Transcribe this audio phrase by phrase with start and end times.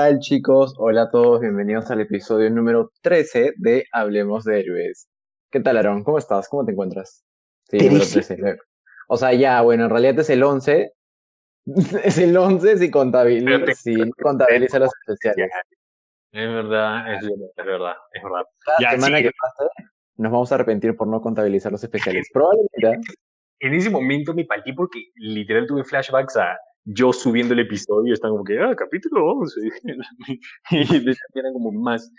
[0.00, 0.74] tal chicos?
[0.78, 5.10] Hola a todos, bienvenidos al episodio número 13 de Hablemos de Héroes.
[5.50, 6.04] ¿Qué tal Aaron?
[6.04, 6.48] ¿Cómo estás?
[6.48, 7.22] ¿Cómo te encuentras?
[7.64, 8.56] Sí, número 13.
[9.08, 10.90] O sea, ya, bueno, en realidad es el 11.
[12.04, 15.50] es el 11 si contabiliza, si contabiliza los especiales.
[16.32, 17.20] Es verdad, es
[17.66, 18.44] verdad, es verdad.
[18.78, 19.70] Cada semana que pase,
[20.16, 22.26] nos vamos a arrepentir por no contabilizar los especiales.
[22.32, 23.12] Probablemente.
[23.58, 28.30] En ese momento me partí porque literal tuve flashbacks a yo subiendo el episodio, están
[28.30, 29.60] como que, ah, capítulo 11.
[30.70, 32.10] y eran como más.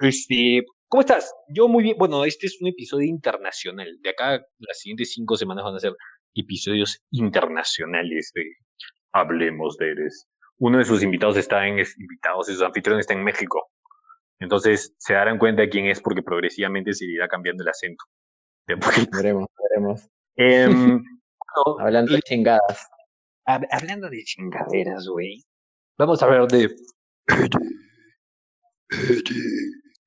[0.00, 1.32] Este, ¿Cómo estás?
[1.48, 1.96] Yo muy bien.
[1.98, 3.88] Bueno, este es un episodio internacional.
[4.00, 5.92] De acá, las siguientes cinco semanas van a ser
[6.34, 8.44] episodios internacionales de
[9.12, 10.26] Hablemos de Eres.
[10.58, 13.70] Uno de sus invitados está en, invitados, sus anfitriones está en México.
[14.38, 18.04] Entonces se darán cuenta de quién es porque progresivamente se irá cambiando el acento.
[19.12, 20.08] Veremos, veremos.
[20.36, 21.02] Em,
[21.78, 22.88] Hablando de chingadas
[23.44, 25.42] hablando de chingaderas, güey.
[25.98, 26.74] Vamos a ver de.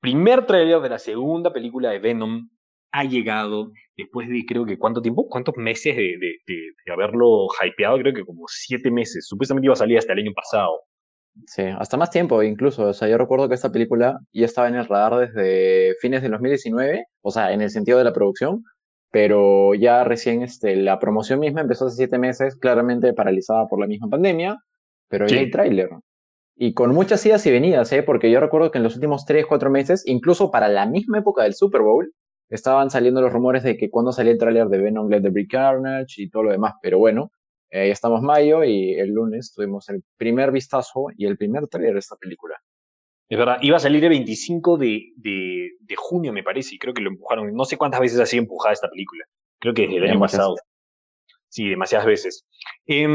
[0.00, 2.48] Primer trailer de la segunda película de Venom
[2.92, 7.98] ha llegado después de creo que cuánto tiempo, cuántos meses de, de, de, haberlo hypeado,
[7.98, 9.26] creo que como siete meses.
[9.26, 10.80] Supuestamente iba a salir hasta el año pasado.
[11.46, 12.88] Sí, hasta más tiempo incluso.
[12.88, 16.32] O sea, yo recuerdo que esta película ya estaba en el radar desde fines del
[16.32, 18.62] 2019, o sea, en el sentido de la producción,
[19.14, 23.86] pero ya recién este, la promoción misma empezó hace siete meses, claramente paralizada por la
[23.86, 24.58] misma pandemia,
[25.08, 25.90] pero ya hay tráiler.
[26.56, 28.02] Y con muchas idas y venidas, ¿eh?
[28.02, 31.44] porque yo recuerdo que en los últimos tres, cuatro meses, incluso para la misma época
[31.44, 32.12] del Super Bowl,
[32.48, 35.52] estaban saliendo los rumores de que cuando salía el tráiler de Venom, Let the Brick
[35.52, 37.30] Carnage y todo lo demás, pero bueno,
[37.70, 41.92] eh, ya estamos mayo y el lunes tuvimos el primer vistazo y el primer tráiler
[41.92, 42.56] de esta película.
[43.28, 46.92] Es verdad, iba a salir el 25 de, de, de, junio, me parece, y creo
[46.92, 47.52] que lo empujaron.
[47.54, 49.24] No sé cuántas veces ha sido empujada esta película.
[49.58, 50.56] Creo que desde el año pasado.
[51.48, 52.46] Sí, demasiadas veces.
[52.86, 53.06] Eh,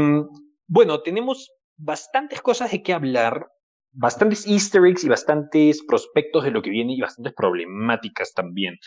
[0.66, 3.46] bueno, tenemos bastantes cosas de qué hablar,
[3.92, 8.78] bastantes easter eggs y bastantes prospectos de lo que viene y bastantes problemáticas también.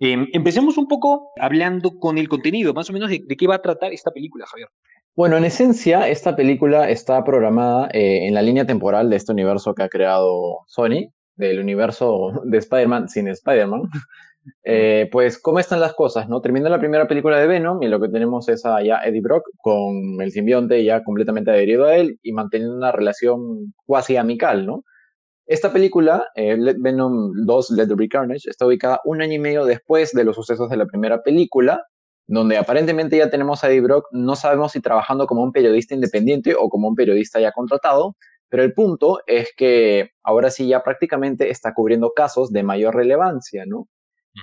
[0.00, 3.56] Eh, empecemos un poco hablando con el contenido, más o menos de, de qué va
[3.56, 4.68] a tratar esta película, Javier.
[5.14, 9.74] Bueno, en esencia, esta película está programada eh, en la línea temporal de este universo
[9.74, 13.82] que ha creado Sony, del universo de Spider-Man sin Spider-Man.
[14.64, 16.28] Eh, pues, ¿cómo están las cosas?
[16.28, 16.40] no?
[16.40, 19.44] Termina la primera película de Venom y lo que tenemos es a ya Eddie Brock
[19.58, 24.82] con el simbionte ya completamente adherido a él y manteniendo una relación cuasi amical, ¿no?
[25.46, 30.10] Esta película, eh, Venom 2, Let the Carnage, está ubicada un año y medio después
[30.10, 31.80] de los sucesos de la primera película
[32.32, 36.54] donde aparentemente ya tenemos a Eddie Brock, no sabemos si trabajando como un periodista independiente
[36.58, 38.16] o como un periodista ya contratado,
[38.48, 43.64] pero el punto es que ahora sí ya prácticamente está cubriendo casos de mayor relevancia,
[43.66, 43.86] ¿no?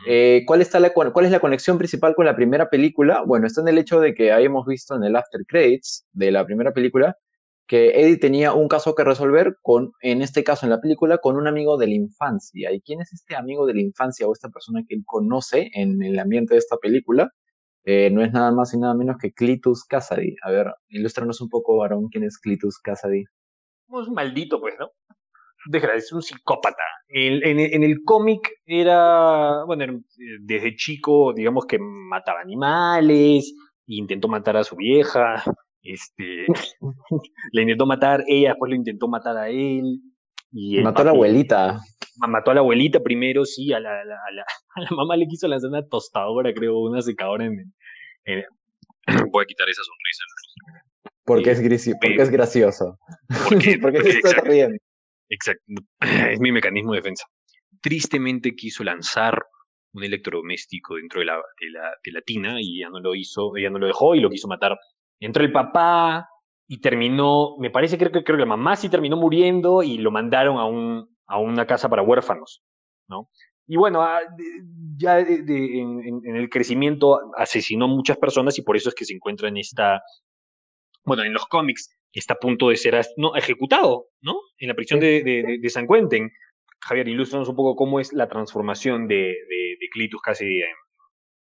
[0.08, 3.24] Eh, ¿cuál, está la, ¿Cuál es la conexión principal con la primera película?
[3.26, 6.46] Bueno, está en el hecho de que hayamos visto en el After Credits de la
[6.46, 7.18] primera película
[7.66, 11.38] que Eddie tenía un caso que resolver con, en este caso en la película, con
[11.38, 12.72] un amigo de la infancia.
[12.72, 16.02] ¿Y quién es este amigo de la infancia o esta persona que él conoce en
[16.02, 17.32] el ambiente de esta película?
[17.86, 20.36] Eh, no es nada más y nada menos que Clitus Cassidy.
[20.44, 23.22] A ver, ilústranos un poco, varón, quién es Clitus Cassidy.
[23.22, 24.90] Es un maldito, pues, ¿no?
[25.96, 26.84] es un psicópata.
[27.08, 30.02] En, el cómic era, bueno,
[30.42, 33.54] desde chico, digamos que mataba animales,
[33.88, 35.44] intentó matar a su vieja,
[35.82, 36.46] este,
[37.52, 40.02] le intentó matar, ella después lo intentó matar a él.
[40.52, 41.80] Y mató a la abuelita.
[42.28, 44.32] Mató a la abuelita primero, sí, a la, a la, a
[44.82, 47.74] la, mamá le quiso lanzar una tostadora, creo, una secadora en,
[49.32, 50.24] voy a quitar esa sonrisa.
[51.26, 51.58] Porque, es,
[52.02, 52.98] porque es gracioso.
[53.50, 54.78] Porque, porque se está riendo.
[55.30, 55.64] Exacto.
[56.32, 57.26] Es mi mecanismo de defensa.
[57.82, 59.40] Tristemente quiso lanzar
[59.94, 63.56] un electrodoméstico dentro de la, de la, de la tina y ella no lo hizo,
[63.56, 64.78] ella no lo dejó y lo quiso matar.
[65.20, 66.28] Entró el papá
[66.68, 70.12] y terminó, me parece creo que creo que la mamá sí terminó muriendo y lo
[70.12, 72.62] mandaron a un a una casa para huérfanos,
[73.08, 73.30] ¿no?
[73.72, 74.20] Y bueno, ah,
[74.98, 79.58] ya en, el crecimiento asesinó muchas personas y por eso es que se encuentra en
[79.58, 80.02] esta,
[81.06, 84.34] bueno, en los cómics está a punto de ser no, ejecutado, ¿no?
[84.58, 86.32] En la prisión de, de, San Quentin.
[86.82, 89.36] Javier, ilústranos un poco cómo es la transformación de,
[89.92, 90.62] Clitus Cassidy.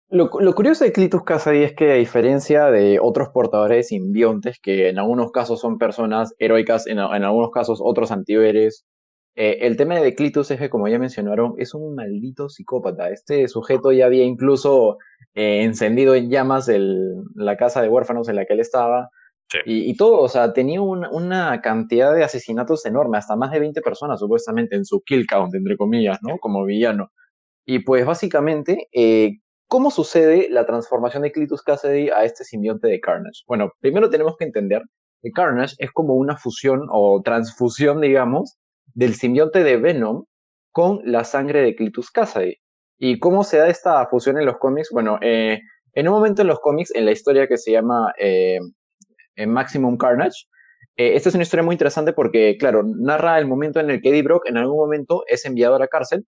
[0.08, 4.90] Lo, lo, curioso de Clitus Cassidy es que a diferencia de otros portadores simbiontes, que
[4.90, 8.86] en algunos casos son personas heroicas, en, en algunos casos otros antihéroes
[9.34, 13.10] eh, el tema de Clitus es que, como ya mencionaron, es un maldito psicópata.
[13.10, 14.98] Este sujeto ya había incluso
[15.34, 19.08] eh, encendido en llamas el, la casa de huérfanos en la que él estaba.
[19.66, 24.18] Y, todo, o sea, tenía una cantidad de asesinatos enorme, hasta más de 20 personas
[24.18, 26.38] supuestamente en su kill count, entre comillas, ¿no?
[26.38, 27.10] Como villano.
[27.66, 33.00] Y pues básicamente, eh, ¿cómo sucede la transformación de Clitus Cassidy a este simbionte de
[33.00, 33.42] Carnage?
[33.46, 34.82] Bueno, primero tenemos que entender
[35.22, 38.56] que Carnage es como una fusión o transfusión, digamos,
[38.94, 40.24] del simbionte de Venom
[40.70, 42.56] con la sangre de Clitus Cassidy.
[42.98, 44.90] ¿Y cómo se da esta fusión en los cómics?
[44.92, 45.60] Bueno, eh,
[45.94, 48.58] en un momento en los cómics, en la historia que se llama eh,
[49.46, 50.46] Maximum Carnage,
[50.96, 54.10] eh, esta es una historia muy interesante porque, claro, narra el momento en el que
[54.10, 56.26] Eddie Brock en algún momento es enviado a la cárcel,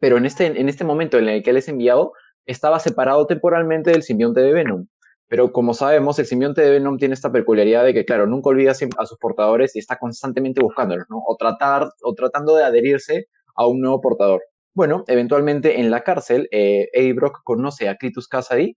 [0.00, 2.12] pero en este, en este momento en el que él es enviado,
[2.46, 4.86] estaba separado temporalmente del simbionte de Venom.
[5.28, 8.70] Pero como sabemos, el simbionte de Venom tiene esta peculiaridad de que, claro, nunca olvida
[8.72, 11.18] a sus portadores y está constantemente buscándolos, ¿no?
[11.26, 13.26] O, tratar, o tratando de adherirse
[13.56, 14.42] a un nuevo portador.
[14.74, 18.76] Bueno, eventualmente en la cárcel, eh, Eddie Brock conoce a Clitus Cassidy.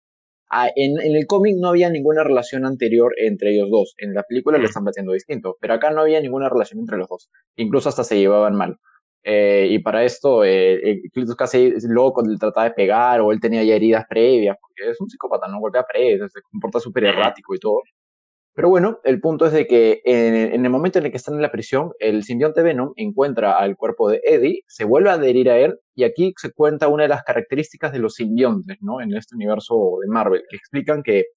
[0.49, 3.93] Ah, en, en, el cómic no había ninguna relación anterior entre ellos dos.
[3.97, 7.07] En la película lo están haciendo distinto, pero acá no había ninguna relación entre los
[7.07, 7.29] dos.
[7.55, 8.79] Incluso hasta se llevaban mal.
[9.23, 13.63] Eh, y para esto, eh, Clitus casi loco, le trataba de pegar o él tenía
[13.63, 17.59] ya heridas previas, porque es un psicópata, no golpea previas, se comporta súper errático y
[17.59, 17.81] todo.
[18.59, 21.41] Pero bueno, el punto es de que en, el momento en el que están en
[21.41, 25.57] la prisión, el simbionte Venom encuentra al cuerpo de Eddie, se vuelve a adherir a
[25.59, 28.99] él, y aquí se cuenta una de las características de los simbiontes, ¿no?
[28.99, 31.27] En este universo de Marvel, que explican que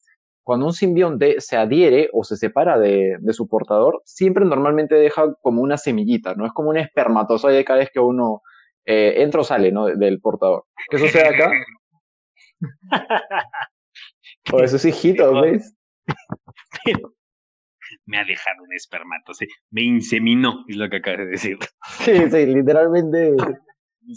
[0.43, 5.63] cuando un simbionte se adhiere o se separa de, su portador, siempre normalmente deja como
[5.63, 6.47] una semillita, ¿no?
[6.47, 8.43] Es como un espermatozoide cada vez que uno
[8.85, 9.87] eh, entra o sale, ¿no?
[9.87, 10.65] Del portador.
[10.91, 11.53] ¿Qué sucede acá?
[14.53, 15.75] o eso es hijito, ¿ves?
[18.07, 21.59] me ha dejado un espermatozoide, me inseminó, es lo que acabas de decir.
[22.01, 23.37] Sí, sí, literalmente.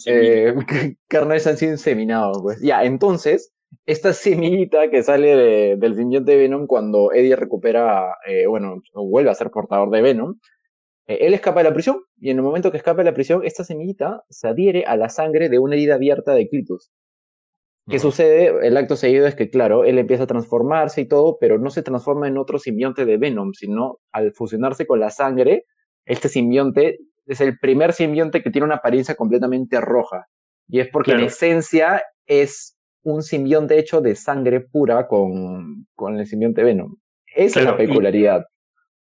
[0.08, 0.54] eh,
[1.08, 2.62] carnes han sido inseminados, pues.
[2.62, 3.54] Ya, entonces,
[3.86, 9.36] esta semillita que sale del simbionte de Venom cuando Eddie recupera, eh, bueno, vuelve a
[9.36, 10.40] ser portador de Venom,
[11.08, 13.42] eh, él escapa de la prisión y en el momento que escapa de la prisión,
[13.44, 16.92] esta semillita se adhiere a la sangre de una herida abierta de Clitus.
[17.88, 18.66] ¿Qué sucede?
[18.66, 21.84] El acto seguido es que, claro, él empieza a transformarse y todo, pero no se
[21.84, 25.66] transforma en otro simbionte de Venom, sino al fusionarse con la sangre,
[26.06, 26.98] este simbionte
[27.28, 30.26] es el primer simbionte que tiene una apariencia completamente roja.
[30.68, 32.75] Y es porque en esencia es
[33.06, 36.96] un simbionte hecho de sangre pura con, con el simbionte Venom.
[37.36, 38.46] Esa es la peculiaridad.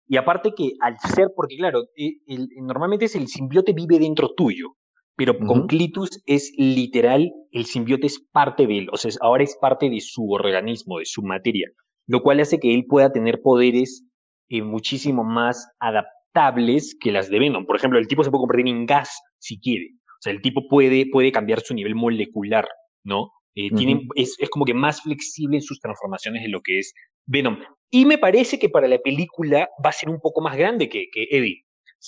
[0.08, 2.18] Y, aparte que al ser, porque claro, e,
[2.62, 4.76] normalmente es el simbiote vive dentro tuyo,
[5.16, 9.56] pero con Clitus es literal, el simbiote es parte de él, o sea, ahora es
[9.62, 11.70] parte de su organismo, de su materia,
[12.06, 14.06] lo cual hace que él pueda tener poderes
[14.50, 17.66] eh, muchísimo más adaptables que las de Venom.
[17.66, 19.92] Por ejemplo, el tipo se puede convertir en gas si quiere.
[19.96, 22.68] O sea, el tipo puede, puede cambiar su nivel molecular,
[23.04, 23.30] ¿no?
[23.56, 23.70] Eh,
[24.16, 26.94] es, como que más flexible en sus transformaciones de lo que es
[27.26, 27.60] Venom.
[27.90, 31.06] Y me parece que para la película va a ser un poco más grande que,
[31.12, 31.66] que Eddie,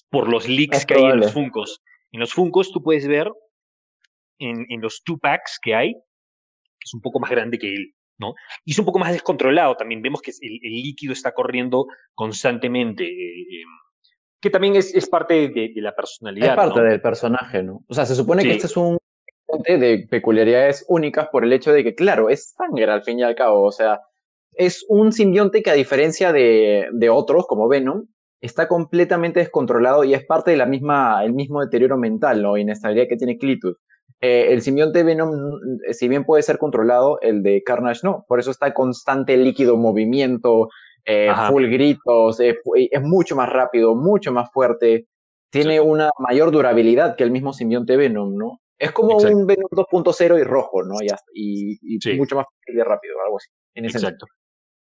[0.10, 1.82] por los leaks que hay en los Funkos.
[2.12, 3.32] En los Funkos tú puedes ver,
[4.40, 7.94] en, en los two packs que hay, que es un poco más grande que él,
[8.18, 8.34] ¿no?
[8.64, 10.02] Y es un poco más descontrolado también.
[10.02, 13.06] Vemos que el, líquido está corriendo constantemente.
[13.06, 13.70] Eh, em,
[14.42, 16.50] que también es, es parte de, la personalidad.
[16.50, 17.84] Es parte del personaje, ¿no?
[17.88, 18.98] O sea, se supone que este es un
[19.64, 23.36] de peculiaridades únicas por el hecho de que, claro, es sangre al fin y al
[23.36, 23.64] cabo.
[23.64, 24.02] O sea,
[24.54, 28.08] es un simbionte que a diferencia de, de otros, como Venom,
[28.42, 32.58] está completamente descontrolado y es parte de la misma, el mismo deterioro mental, ¿no?
[32.58, 33.78] Inestabilidad que tiene Clitus.
[34.22, 35.32] Eh, el simbionte Venom,
[35.92, 38.26] si bien puede ser controlado, el de Carnage no.
[38.28, 40.70] Por eso está constante líquido movimiento,
[41.06, 45.08] eh, full gritos, es mucho más rápido, mucho más fuerte.
[45.52, 48.60] Tiene una mayor durabilidad que el mismo simbionte Venom, ¿no?
[48.78, 50.96] Es como un Venom 2.0 y rojo, ¿no?
[51.34, 53.50] Y, y, mucho más rápido, algo así.
[53.76, 54.26] Exacto.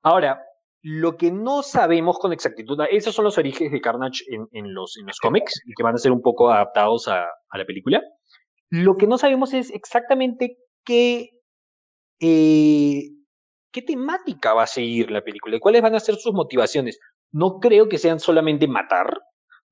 [0.02, 0.42] Ahora,
[0.82, 5.06] lo que no sabemos con exactitud, esos son los orígenes de Carnage en, los, en
[5.06, 8.00] los cómics y que van a ser un poco adaptados a, la película.
[8.70, 11.30] Lo que no sabemos es exactamente qué,
[12.20, 13.02] eh,
[13.72, 17.00] qué temática va a seguir la película y cuáles van a ser sus motivaciones.
[17.32, 19.18] No creo que sean solamente matar,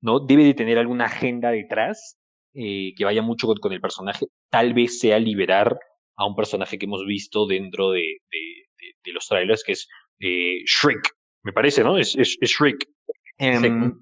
[0.01, 0.19] ¿no?
[0.19, 2.17] Debe de tener alguna agenda detrás.
[2.59, 5.77] Eh, que vaya mucho con, el personaje, tal vez sea liberar
[6.15, 9.87] a un personaje que hemos visto dentro de, de, los trailers, que es
[10.19, 11.07] eh, Shriek,
[11.43, 11.99] me parece, ¿no?
[11.99, 12.35] Es, es,
[13.37, 13.93] em,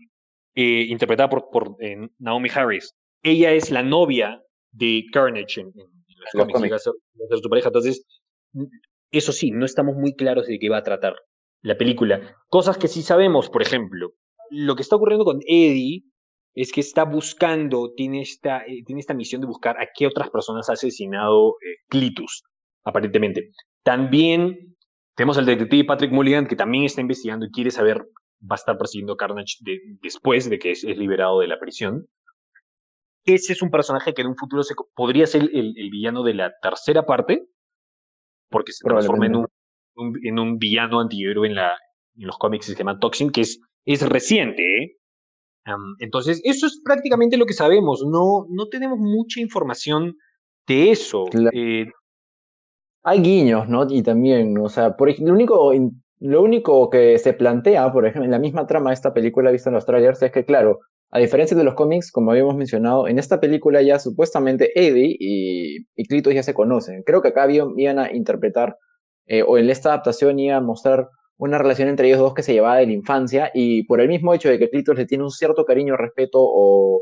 [0.56, 1.76] eh, interpretada por, por
[2.18, 2.96] Naomi Harris.
[3.22, 6.84] Ella es la novia de Carnage en, los cómics,
[7.42, 7.68] su pareja.
[7.68, 8.06] Entonces,
[9.12, 11.18] eso sí, no estamos muy claros de qué va a tratar
[11.62, 12.38] la película.
[12.48, 14.14] Cosas que sí sabemos, por ejemplo,
[14.50, 16.06] lo que está ocurriendo con Eddie
[16.56, 20.30] es que está buscando, tiene esta, eh, tiene esta misión de buscar a qué otras
[20.30, 22.44] personas ha asesinado eh, Clitus,
[22.86, 23.52] aparentemente.
[23.84, 24.76] También
[25.16, 27.98] tenemos al detective Patrick Mulligan, que también está investigando y quiere saber,
[28.42, 29.58] va a estar persiguiendo Carnage
[30.02, 32.08] después de que es, liberado de la prisión.
[33.26, 36.54] Ese es un personaje que en un futuro se, podría ser el, villano de la
[36.62, 37.48] tercera parte,
[38.50, 39.48] porque se transforma en un,
[40.24, 41.76] en un villano antihéroe en, la,
[42.16, 44.98] en los cómics que se llama Toxin, que es, es reciente, ¿eh?
[46.00, 48.04] Entonces, eso es prácticamente lo que sabemos.
[48.06, 50.16] No, no tenemos mucha información
[50.68, 51.26] de eso.
[51.54, 51.88] Eh,
[53.04, 53.86] Hay guiños, ¿no?
[53.90, 55.74] Y también, o sea, por ejemplo, lo único,
[56.20, 59.70] lo único que se plantea, por ejemplo, en la misma trama de esta película vista
[59.70, 60.80] en los trailers, es que, claro,
[61.12, 65.86] a diferencia de los cómics, como habíamos mencionado, en esta película ya supuestamente Eddie y,
[65.96, 67.04] y Clitos ya se conocen.
[67.04, 68.78] Creo que acá iban a interpretar,
[69.28, 71.08] eh, o en esta adaptación iban a mostrar
[71.38, 74.34] una relación entre ellos dos que se llevaba de la infancia y por el mismo
[74.34, 77.02] hecho de que Clitos le tiene un cierto cariño, respeto o,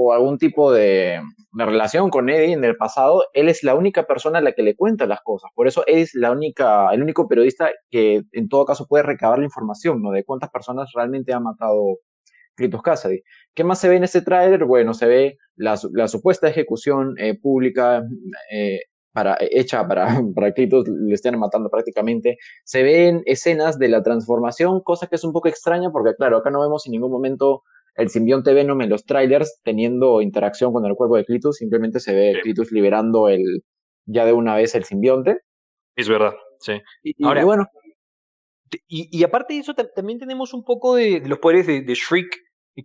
[0.00, 1.20] o algún tipo de,
[1.52, 4.76] relación con Eddie en el pasado, él es la única persona a la que le
[4.76, 5.50] cuenta las cosas.
[5.56, 9.40] Por eso Eddie es la única, el único periodista que en todo caso puede recabar
[9.40, 10.12] la información, ¿no?
[10.12, 11.98] De cuántas personas realmente ha matado
[12.54, 13.22] Clitos Cassidy.
[13.54, 14.64] ¿Qué más se ve en ese tráiler?
[14.66, 18.04] Bueno, se ve la, supuesta ejecución eh, pública
[18.52, 18.82] eh,
[19.18, 22.38] para, hecha para, para que le estén matando prácticamente.
[22.64, 26.50] Se ven escenas de la transformación, cosa que es un poco extraña porque, claro, acá
[26.50, 27.62] no vemos en ningún momento
[27.96, 32.14] el simbionte Venom en los trailers teniendo interacción con el cuerpo de Clitus, simplemente se
[32.14, 33.64] ve Clitus liberando el,
[34.06, 35.40] ya de una vez el simbionte.
[35.96, 36.74] Es verdad, sí.
[37.02, 37.66] Y, Ahora, bueno.
[38.86, 42.28] Y, aparte de eso, también tenemos un poco de, los poderes de, de, Shriek,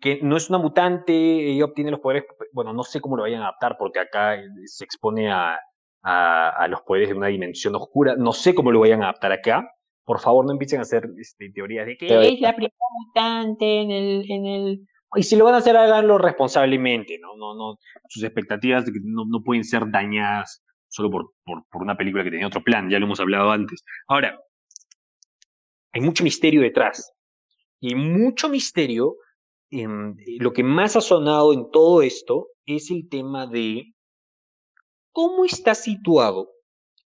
[0.02, 2.24] que no es una mutante, ella obtiene los poderes,
[2.54, 5.60] bueno, no sé cómo lo vayan a adaptar, porque acá se expone a,
[6.04, 8.16] a, los poderes de una dimensión oscura.
[8.18, 9.70] No sé cómo lo vayan a adaptar acá.
[10.06, 13.92] Por favor, no empiecen a hacer este, teorías de que es la primera mutante en
[13.92, 14.88] el, en el.
[15.16, 17.38] Y si lo van a hacer, háganlo responsablemente, ¿no?
[17.38, 17.78] no, no
[18.10, 22.48] sus expectativas no, no pueden ser dañadas solo por, por, por una película que tenía
[22.48, 23.84] otro plan, ya lo hemos hablado antes.
[24.08, 24.40] Ahora,
[25.94, 27.14] hay mucho misterio detrás.
[27.80, 29.16] Y mucho misterio,
[29.70, 33.93] en, lo que más ha sonado en todo esto es el tema de
[35.14, 36.50] cómo está situado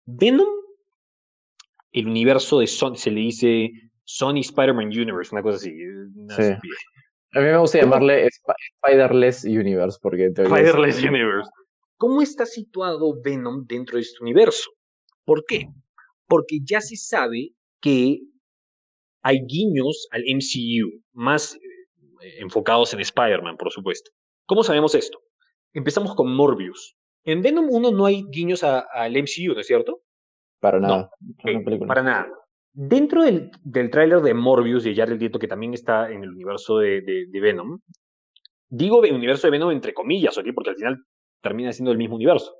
[0.05, 0.49] Venom,
[1.93, 3.71] el universo de Sony, se le dice
[4.03, 5.71] Sony Spider-Man Universe, una cosa así.
[7.33, 8.27] A mí me gusta llamarle
[8.77, 11.49] Spiderless Universe porque Spiderless Universe.
[11.97, 14.71] ¿Cómo está situado Venom dentro de este universo?
[15.23, 15.67] ¿Por qué?
[16.27, 18.19] Porque ya se sabe que
[19.21, 24.11] hay guiños al MCU, más eh, enfocados en Spider-Man, por supuesto.
[24.47, 25.19] ¿Cómo sabemos esto?
[25.73, 26.95] Empezamos con Morbius.
[27.23, 30.01] En Venom 1 no hay guiños al MCU, ¿no es cierto?
[30.59, 31.11] Para nada.
[31.87, 32.27] para nada.
[32.73, 36.77] Dentro del, del tráiler de Morbius de Jared Leto, que también está en el universo
[36.77, 37.79] de, de, Venom,
[38.69, 40.45] digo el universo de Venom entre comillas, ¿ok?
[40.55, 41.05] Porque al final
[41.41, 42.53] termina siendo el mismo universo.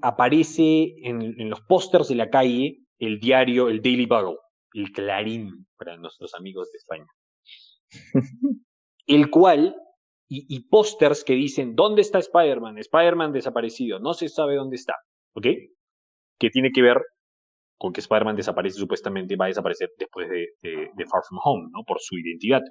[0.00, 4.38] Aparece en, en los pósters de la calle el diario, el Daily Bugle,
[4.74, 7.06] el Clarín para nuestros amigos de España.
[9.06, 9.74] el cual
[10.32, 12.78] y, pósters que dicen, ¿dónde está Spider-Man?
[12.78, 14.94] Spider-Man desaparecido, no se sabe dónde está,
[15.34, 15.46] ¿ok?
[16.38, 17.02] Que tiene que ver
[17.76, 20.46] con que Spider-Man desaparece supuestamente, va a desaparecer después de,
[21.10, 21.82] Far From Home, ¿no?
[21.84, 22.62] Por su identidad.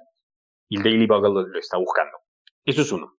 [0.70, 2.16] Y el Daily Bugle lo, está buscando.
[2.64, 3.12] Eso es uno.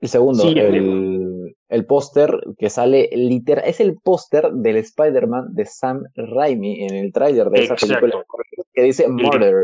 [0.00, 6.02] El segundo, el, el póster que sale literal, es el póster del Spider-Man de Sam
[6.14, 8.24] Raimi en el tráiler de esa película
[8.72, 9.54] que dice murder,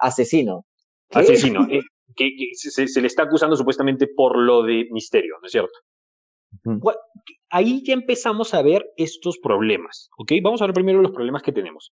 [0.00, 0.64] asesino.
[1.10, 1.66] Asesino.
[2.16, 5.78] Que, se, le está acusando supuestamente por lo de misterio, ¿no es cierto?
[7.50, 10.32] Ahí ya empezamos a ver estos problemas, ¿ok?
[10.42, 11.92] Vamos a ver primero los problemas que tenemos.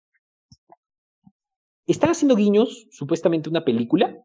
[1.87, 4.17] Están haciendo guiños, supuestamente una película,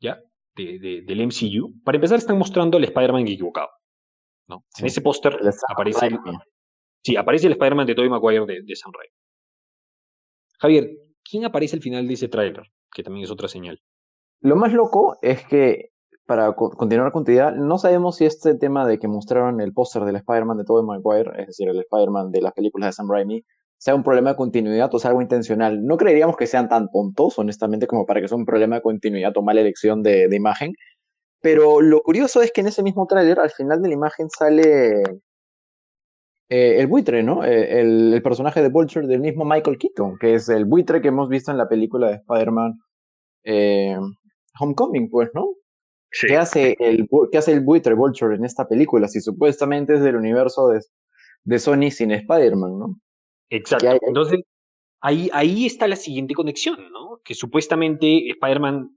[0.00, 0.20] ¿ya?
[0.56, 1.82] De, del MCU.
[1.84, 3.68] Para empezar, están mostrando al Spider-Man equivocado,
[4.48, 4.64] ¿no?
[4.78, 6.18] En ese póster aparece, el,
[7.02, 9.14] sí, aparece el Spider-Man de Tobey Maguire de, de Sam Raimi.
[10.58, 10.90] Javier,
[11.22, 12.64] ¿quién aparece al final de ese tráiler?
[12.92, 13.80] Que también es otra señal.
[14.40, 15.90] Lo más loco es que,
[16.26, 20.04] para continuar con tu idea, no sabemos si este tema de que mostraron el póster
[20.04, 23.44] del Spider-Man de Tobey Maguire, es decir, el Spider-Man de las películas de Sam Raimi,
[23.78, 25.84] sea un problema de continuidad o sea algo intencional.
[25.84, 29.36] No creeríamos que sean tan tontos, honestamente, como para que sea un problema de continuidad
[29.36, 30.74] o mala elección de, imagen.
[31.40, 35.02] Pero lo curioso es que en ese mismo tráiler, al final de la imagen sale
[36.48, 37.44] eh, el buitre, ¿no?
[37.44, 41.28] Eh, el, personaje de Vulture del mismo Michael Keaton, que es el buitre que hemos
[41.28, 42.80] visto en la película de Spider-Man
[43.44, 43.96] eh,
[44.58, 45.54] Homecoming, pues, ¿no?
[46.10, 49.08] ¿Qué, hace el, ¿Qué hace el buitre Vulture en esta película?
[49.08, 50.80] Si supuestamente es del universo de,
[51.44, 53.00] de Sony sin Spider-Man, ¿no?
[53.50, 53.98] Exacto.
[54.06, 54.40] Entonces,
[55.00, 57.20] ahí, ahí está la siguiente conexión, ¿no?
[57.24, 58.96] Que supuestamente Spider-Man,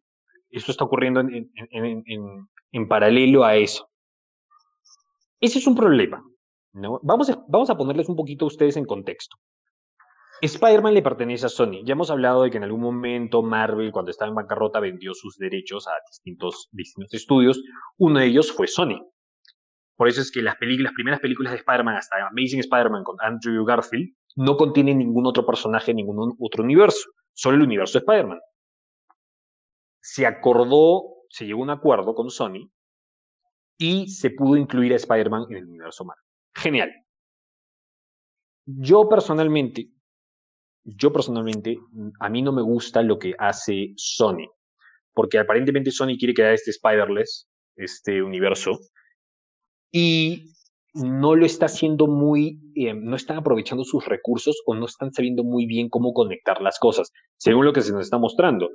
[0.49, 3.89] eso está ocurriendo en, en, en, en, paralelo a eso.
[5.39, 6.23] Ese es un problema,
[6.73, 6.99] ¿no?
[7.03, 9.37] Vamos a, vamos a ponerles un poquito a ustedes en contexto.
[10.47, 11.83] Spider-Man le pertenece a Sony.
[11.83, 15.37] Ya hemos hablado de que en algún momento Marvel, cuando estaba en bancarrota, vendió sus
[15.37, 17.61] derechos a distintos, distintos estudios.
[17.97, 18.99] Uno de ellos fue Sony.
[19.95, 23.63] Por eso es que las, las primeras películas de Spider-Man, hasta Amazing Spider-Man con Andrew
[23.65, 28.39] Garfield, no contienen ningún otro personaje ningún otro universo, solo el universo de Spider-Man.
[30.01, 32.69] Se acordó se llegó a un acuerdo con Sony
[33.77, 36.23] y se pudo incluir a Spider-Man en el universo Marvel.
[36.53, 36.91] Genial.
[38.65, 39.89] Yo personalmente,
[40.83, 41.77] yo personalmente,
[42.19, 44.47] a mí no me gusta lo que hace Sony,
[45.13, 48.79] porque aparentemente Sony quiere crear este Spider-Less, este universo,
[49.91, 50.51] y
[50.93, 55.43] no lo está haciendo muy, eh, no están aprovechando sus recursos o no están sabiendo
[55.43, 58.69] muy bien cómo conectar las cosas, según lo que se nos está mostrando.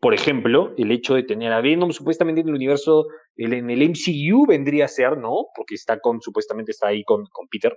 [0.00, 3.06] Por ejemplo, el hecho de tener a Venom supuestamente en el universo,
[3.36, 5.46] en el MCU vendría a ser, ¿no?
[5.54, 7.76] Porque está con, supuestamente está ahí con, con Peter.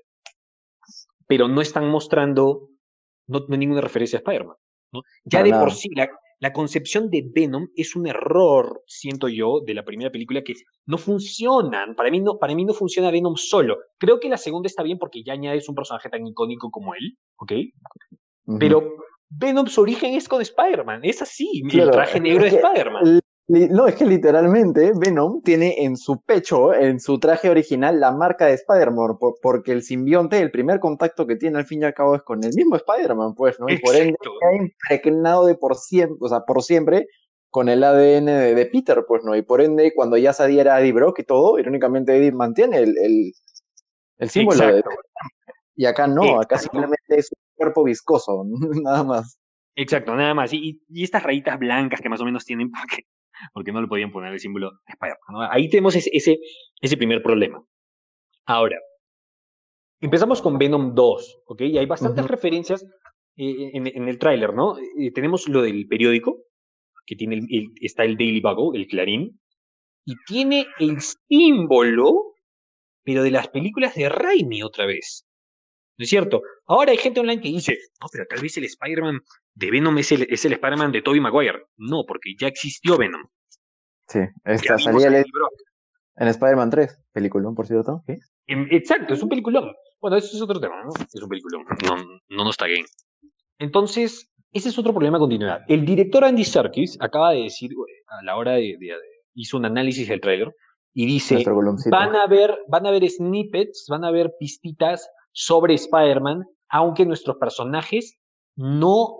[1.27, 2.69] Pero no están mostrando,
[3.27, 4.55] no, hay ninguna referencia a Spider-Man.
[4.93, 5.01] ¿no?
[5.25, 9.73] Ya de por sí, la, la, concepción de Venom es un error, siento yo, de
[9.73, 10.53] la primera película que
[10.85, 11.95] no funcionan.
[11.95, 13.77] Para mí no, para mí no funciona Venom solo.
[13.97, 17.17] Creo que la segunda está bien porque ya añades un personaje tan icónico como él,
[17.37, 17.53] ¿ok?
[18.59, 18.93] Pero
[19.29, 23.19] Venom su origen es con Spider-Man, es así, el traje negro de Spider-Man.
[23.53, 28.47] No, es que literalmente Venom tiene en su pecho, en su traje original, la marca
[28.47, 32.15] de Spider-Man, porque el simbionte, el primer contacto que tiene al fin y al cabo
[32.15, 33.69] es con el mismo Spider-Man, pues, ¿no?
[33.69, 37.05] Y por ende ha impregnado de por siempre, o sea, por siempre
[37.51, 39.35] con el ADN de, Peter, pues, ¿no?
[39.35, 42.79] Y por ende, cuando ya se adhiera a Eddie Brock y todo, irónicamente Eddie mantiene
[42.79, 42.97] el,
[44.17, 44.83] el, símbolo de
[45.75, 48.43] Y acá no, acá simplemente es cuerpo viscoso,
[48.83, 49.37] nada más.
[49.75, 50.53] Exacto, nada más.
[50.53, 53.05] Y, y, estas rayitas blancas que más o menos tienen, porque,
[53.53, 55.49] porque no le podían poner el símbolo de Spider-Man.
[55.51, 57.63] Ahí tenemos ese, ese, primer problema.
[58.45, 58.77] Ahora,
[60.01, 61.61] empezamos con Venom 2, ¿ok?
[61.61, 62.83] Y hay bastantes referencias
[63.35, 64.77] eh, en, en, el tráiler, ¿no?
[64.77, 66.37] Eh, tenemos lo del periódico,
[67.05, 69.39] que tiene el, está el Daily Bugle, el Clarín,
[70.05, 72.35] y tiene el símbolo,
[73.03, 75.25] pero de las películas de Raimi otra vez.
[75.97, 76.41] ¿No es cierto?
[76.65, 79.21] Ahora hay gente online que dice, no, pero tal vez el Spider-Man
[79.53, 81.67] de Venom es el, es el Spider-Man de Tobey Maguire.
[81.77, 83.23] No, porque ya existió Venom.
[84.07, 85.25] Sí, esta salía el,
[86.15, 88.03] en Spider-Man 3, peliculón, por cierto.
[88.47, 89.71] Exacto, es un peliculón.
[89.99, 90.89] Bueno, eso es otro tema, ¿no?
[90.89, 91.95] Es un peliculón, no,
[92.29, 92.85] no nos taguen.
[93.57, 95.61] Entonces, ese es otro problema de continuidad.
[95.67, 97.71] El director Andy Serkis acaba de decir,
[98.07, 98.95] a la hora de, de,
[99.33, 100.53] hizo un análisis del trailer,
[100.93, 101.43] y dice,
[101.89, 107.37] van a, ver, van a ver snippets, van a ver pistitas sobre Spider-Man, aunque nuestros
[107.37, 108.17] personajes
[108.55, 109.19] no...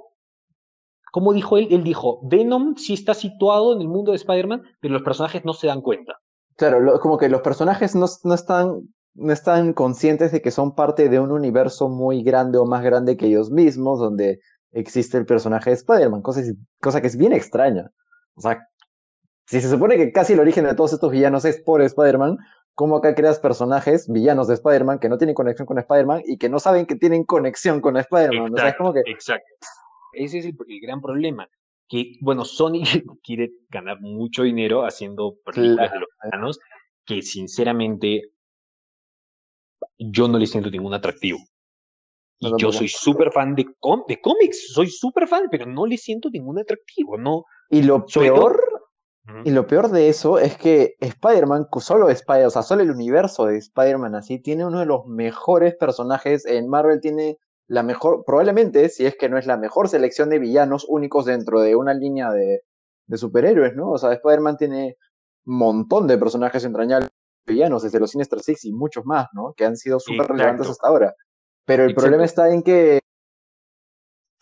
[1.12, 4.96] Como dijo él, él dijo, Venom sí está situado en el mundo de Spider-Man, pero
[4.96, 6.14] los personajes no se dan cuenta.
[6.56, 8.82] Claro, como que los personajes no, no, están,
[9.14, 13.16] no están conscientes de que son parte de un universo muy grande o más grande
[13.16, 14.40] que ellos mismos, donde
[14.72, 16.42] existe el personaje de Spider-Man, cosa,
[16.82, 17.92] cosa que es bien extraña.
[18.36, 18.68] O sea,
[19.46, 22.38] si se supone que casi el origen de todos estos villanos es por Spider-Man,
[22.76, 26.50] cómo acá creas personajes, villanos de Spider-Man, que no tienen conexión con Spider-Man y que
[26.50, 28.54] no saben que tienen conexión con Spider-Man.
[28.54, 29.68] Exacto, exacto.
[30.14, 31.48] Ese es el, gran problema.
[31.88, 32.84] Que, bueno, Sony
[33.24, 36.60] quiere ganar mucho dinero haciendo películas de los villanos
[37.06, 38.32] que sinceramente
[39.98, 41.40] yo no le siento ningún atractivo.
[42.40, 43.66] Y yo soy súper fan de,
[44.08, 47.46] de cómics, soy súper fan, pero no le siento ningún atractivo, ¿no?
[47.70, 48.73] Y lo peor
[49.46, 53.46] y lo peor de eso es que Spider-Man, solo Spider, o sea, solo el universo
[53.46, 56.46] de Spider-Man así, tiene uno de los mejores personajes.
[56.46, 60.40] En Marvel tiene la mejor, probablemente, si es que no es la mejor selección de
[60.40, 62.64] villanos únicos dentro de una línea de,
[63.08, 63.92] de superhéroes, ¿no?
[63.92, 64.98] O sea, Spider-Man tiene
[65.46, 67.10] un montón de personajes entrañables
[67.46, 69.54] villanos, desde los Sinister Six y muchos más, ¿no?
[69.56, 71.14] Que han sido súper relevantes hasta ahora.
[71.66, 73.00] Pero el problema está en que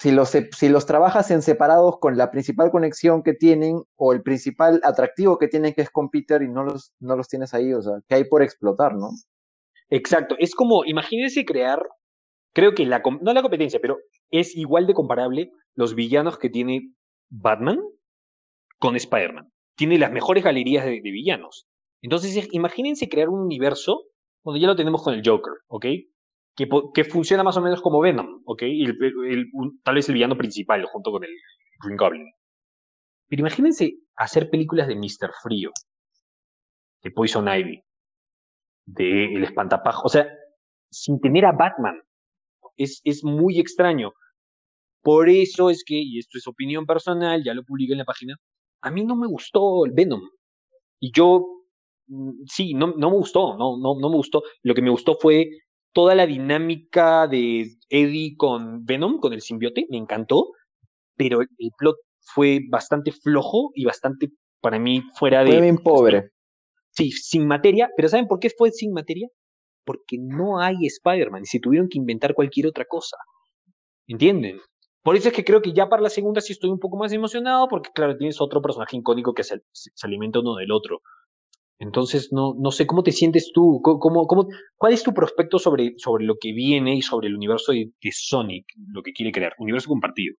[0.02, 4.24] si los, si los trabajas en separados con la principal conexión que tienen o el
[4.24, 7.72] principal atractivo que tienen que es con Peter y no los, no los tienes ahí,
[7.72, 9.12] o sea, que hay por explotar, ¿no?
[9.92, 11.84] Exacto, es como, imagínense crear,
[12.52, 14.00] creo que la, no la competencia, pero
[14.32, 16.82] es igual de comparable los villanos que tiene
[17.30, 17.80] Batman
[18.80, 19.52] con Spider-Man.
[19.76, 21.68] Tiene las mejores galerías de, de villanos.
[22.02, 24.06] Entonces, imagínense crear un universo,
[24.44, 25.86] donde ya lo tenemos con el Joker, ¿ok?
[26.56, 28.64] Que, funciona más o menos como Venom, ¿ok?
[29.84, 31.32] tal vez el villano principal junto con el
[31.84, 32.32] Green Goblin.
[33.28, 35.32] Pero imagínense hacer películas de Mr.
[35.42, 35.72] Frío,
[37.02, 37.82] de Poison Ivy,
[38.86, 40.28] de El Espantapajo, o sea,
[40.90, 42.02] sin tener a Batman.
[42.76, 44.12] Es, es muy extraño.
[45.02, 48.36] Por eso es que, y esto es opinión personal, ya lo publiqué en la página,
[48.82, 50.22] a mí no me gustó el Venom.
[51.00, 51.66] Y yo,
[52.08, 54.44] mm, sí, no, no me gustó, no, no, no me gustó.
[54.64, 55.50] Lo que me gustó fue
[55.94, 60.52] toda la dinámica de Eddie con Venom, con el simbiote, me encantó,
[61.16, 64.30] pero el plot fue bastante flojo y bastante,
[64.62, 65.52] para mí, fuera de...
[65.52, 66.32] Fue bien pobre.
[66.92, 69.28] Sí, sin materia, pero ¿saben por qué fue sin materia?
[69.86, 73.18] Porque no hay Spider-Man y se tuvieron que inventar cualquier otra cosa.
[74.08, 74.60] ¿Entienden?
[75.04, 77.12] Por eso es que creo que ya para la segunda sí estoy un poco más
[77.12, 81.02] emocionado, porque claro, tienes otro personaje icónico que se, se alimenta uno del otro.
[81.82, 85.96] Entonces, no, no sé cómo te sientes tú, cómo, cómo, cuál es tu prospecto sobre,
[85.98, 89.90] sobre lo que viene y sobre el universo de, Sonic, lo que quiere crear, universo
[89.90, 90.36] compartido.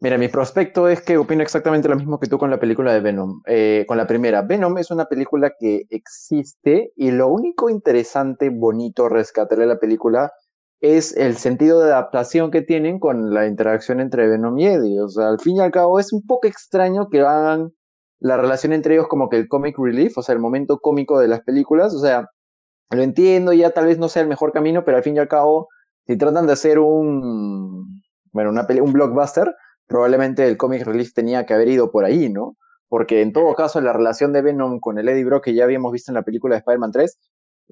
[0.00, 3.00] Mira, mi prospecto es que opino exactamente lo mismo que tú con la película de
[3.00, 3.42] Venom.
[3.46, 9.10] Eh, con la primera, Venom es una película que existe y lo único interesante, bonito,
[9.10, 10.32] rescatarle la película
[10.80, 15.02] es el sentido de adaptación que tienen con la interacción entre Venom y Eddie.
[15.02, 17.72] O sea, al fin y al cabo es un poco extraño que hagan
[18.22, 21.28] la relación entre ellos como que el comic relief, o sea, el momento cómico de
[21.28, 21.94] las películas.
[21.94, 22.30] O sea,
[22.90, 25.28] lo entiendo, ya tal vez no sea el mejor camino, pero al fin y al
[25.28, 25.68] cabo,
[26.06, 29.54] si tratan de hacer un, bueno, una un blockbuster,
[29.86, 32.56] probablemente el comic relief tenía que haber ido por ahí, ¿no?
[32.88, 35.92] Porque en todo caso, la relación de Venom con el Eddie Brock que ya habíamos
[35.92, 37.18] visto en la película de Spider-Man 3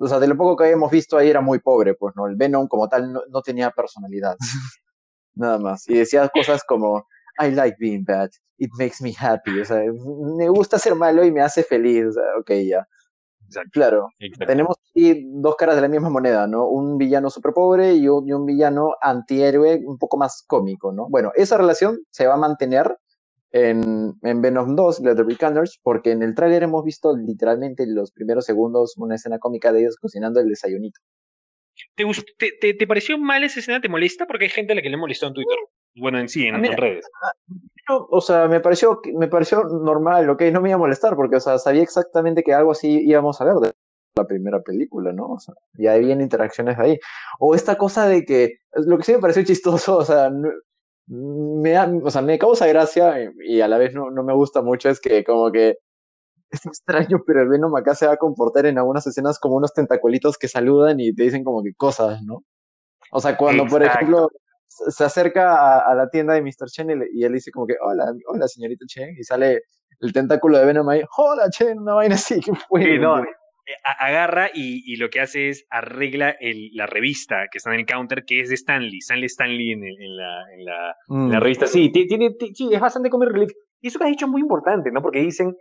[0.03, 2.27] o sea, de lo poco que habíamos visto ahí era muy pobre, pues, ¿no?
[2.27, 4.37] El Venom como tal no, tenía personalidad.
[5.35, 5.89] Nada más.
[5.89, 7.07] Y decía cosas como,
[7.39, 9.61] I like being bad, it makes me happy.
[9.61, 9.83] O sea,
[10.37, 12.07] me gusta ser malo y me hace feliz.
[12.07, 12.87] O sea, ok, ya.
[13.73, 14.09] Claro,
[14.47, 16.69] tenemos aquí dos caras de la misma moneda, ¿no?
[16.69, 21.09] Un villano súper pobre y un, y un villano antihéroe un poco más cómico, ¿no?
[21.09, 22.97] Bueno, esa relación se va a mantener
[23.53, 28.45] en, en Venom 2, Blood of porque en el tráiler hemos visto literalmente los primeros
[28.45, 31.01] segundos una escena cómica de ellos cocinando el desayunito.
[31.97, 32.05] ¿Te,
[32.61, 33.81] te, te, pareció mal esa escena?
[33.81, 34.27] ¿Te molesta?
[34.27, 35.59] Porque hay gente a la que le molestó en Twitter.
[35.97, 37.05] Bueno, en sí, en, ah, redes.
[37.23, 37.33] Ah,
[38.09, 41.41] o sea, me pareció, me pareció normal, ok, no me iba a molestar, porque, o
[41.41, 43.73] sea, sabía exactamente que algo así íbamos a ver de
[44.17, 45.27] la primera película, ¿no?
[45.33, 46.99] O sea, ya habían interacciones ahí.
[47.39, 50.31] O esta cosa de que, lo que sí me pareció chistoso, o sea,
[51.11, 54.89] me, o sea, me causa gracia y, a la vez no, no, me gusta mucho
[54.89, 55.77] es que como que
[56.51, 59.73] es extraño, pero el Venom acá se va a comportar en algunas escenas como unos
[59.73, 62.45] tentaculitos que saludan y te dicen como que cosas, ¿no?
[63.13, 64.31] O sea, cuando por ejemplo
[64.71, 66.69] se acerca a, la tienda de Mr.
[66.71, 69.63] Chen y, él dice como que, hola, hola señorita Chen, y sale
[70.01, 72.99] el tentáculo de Venom ahí, hola Chen, una vaina así, que fue?
[72.99, 73.27] no, eh,
[73.99, 76.37] agarra y, lo que hace es arregla
[76.73, 80.17] la revista que está en el counter, que es de Stanley, Stanley Stanley en,
[80.65, 81.33] la, mm.
[81.33, 81.67] revista.
[81.67, 83.53] Sí, tiene, sí, es bastante comic relief.
[83.81, 85.03] Y eso que has dicho es muy importante, ¿no?
[85.03, 85.55] Porque dicen,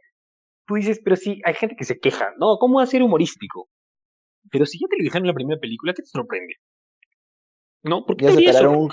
[0.65, 2.57] tú dices, pero sí, hay gente que se queja, ¿no?
[2.57, 3.69] ¿Cómo hacer humorístico?
[4.51, 6.55] Pero si ya te lo dijeron en la primera película, ¿qué te sorprende?
[7.83, 8.05] ¿No?
[8.05, 8.89] Porque ibas, a esperar un,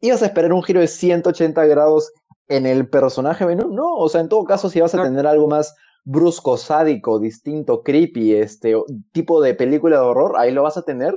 [0.00, 2.12] ibas a esperar un giro de 180 grados
[2.48, 3.68] en el personaje, ¿no?
[3.68, 7.82] No, o sea, en todo caso, si vas a tener algo más brusco, sádico, distinto,
[7.82, 8.74] creepy, este
[9.12, 11.14] tipo de película de horror, ahí lo vas a tener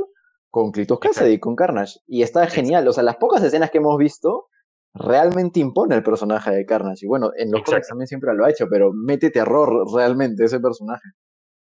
[0.49, 1.99] con Clitus Cassidy, con Carnage.
[2.06, 2.88] Y está genial.
[2.88, 4.49] O sea, las pocas escenas que hemos visto
[4.93, 7.06] realmente impone el personaje de Carnage.
[7.06, 10.60] Y bueno, en los cómics también siempre lo ha hecho, pero mete terror realmente ese
[10.60, 11.10] personaje.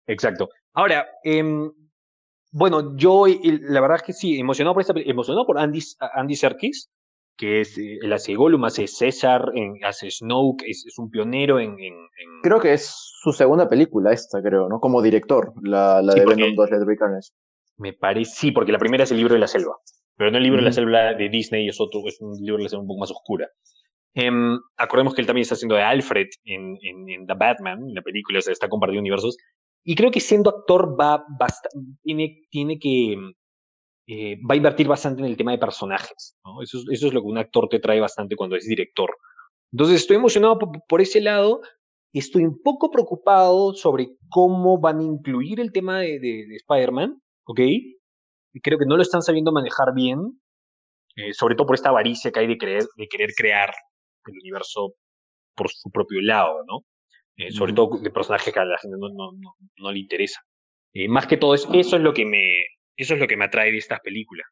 [0.06, 0.48] Exacto.
[0.74, 1.70] Ahora, em,
[2.58, 5.80] bueno, yo la verdad es que sí, emocionado por esta emocionado por Andy,
[6.16, 6.90] Andy Serkis,
[7.38, 11.60] que es eh, el hace Gollum, hace César, en, hace Snoke, es, es un pionero
[11.60, 11.94] en, en,
[12.42, 12.92] Creo que es
[13.22, 14.80] su segunda película esta, creo, ¿no?
[14.80, 17.30] Como director, la, la de Venom 2, de Carnage.
[17.78, 19.76] Me parece, sí, porque la primera es el libro de la selva,
[20.16, 22.64] pero no el libro de la selva de Disney, es otro, es un libro de
[22.64, 23.48] la selva un poco más oscura.
[24.16, 28.02] Em, acordemos que él también está haciendo de Alfred en, en, The Batman, en la
[28.02, 29.38] película, o sea, está compartiendo universos.
[29.90, 31.26] Y creo que siendo actor va,
[32.04, 33.16] tiene, tiene que
[34.06, 36.38] eh, va a invertir bastante en el tema de personajes.
[36.44, 36.62] ¿no?
[36.62, 39.16] Eso, eso, es lo que un actor te trae bastante cuando es director.
[39.72, 41.62] Entonces estoy emocionado por, ese lado.
[42.12, 47.62] Estoy un poco preocupado sobre cómo van a incluir el tema de, de, Spider-Man, ¿ok?
[48.62, 50.20] creo que no lo están sabiendo manejar bien,
[51.16, 53.70] eh, sobre todo por esta avaricia que hay de, creer, de querer crear
[54.26, 54.96] el universo
[55.56, 56.84] por su propio lado, ¿no?
[57.38, 60.42] Eh, sobre todo de personajes que a la gente no, no, no, no le interesa.
[61.08, 62.64] más que todo, eso, eso es lo que me,
[62.96, 64.48] eso es lo que me atrae de estas películas.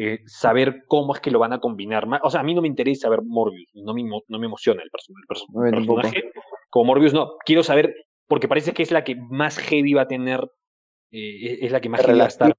[0.00, 2.06] Eh, saber cómo es que lo van a combinar.
[2.22, 4.90] O sea, a mí no me interesa ver Morbius, no me, no me emociona el,
[5.26, 6.30] personaje.
[6.70, 7.32] Como Morbius, no.
[7.44, 7.92] Quiero saber,
[8.28, 10.40] porque parece que es la que más heavy va a tener,
[11.10, 12.54] eh, es la que más heavy va a estar.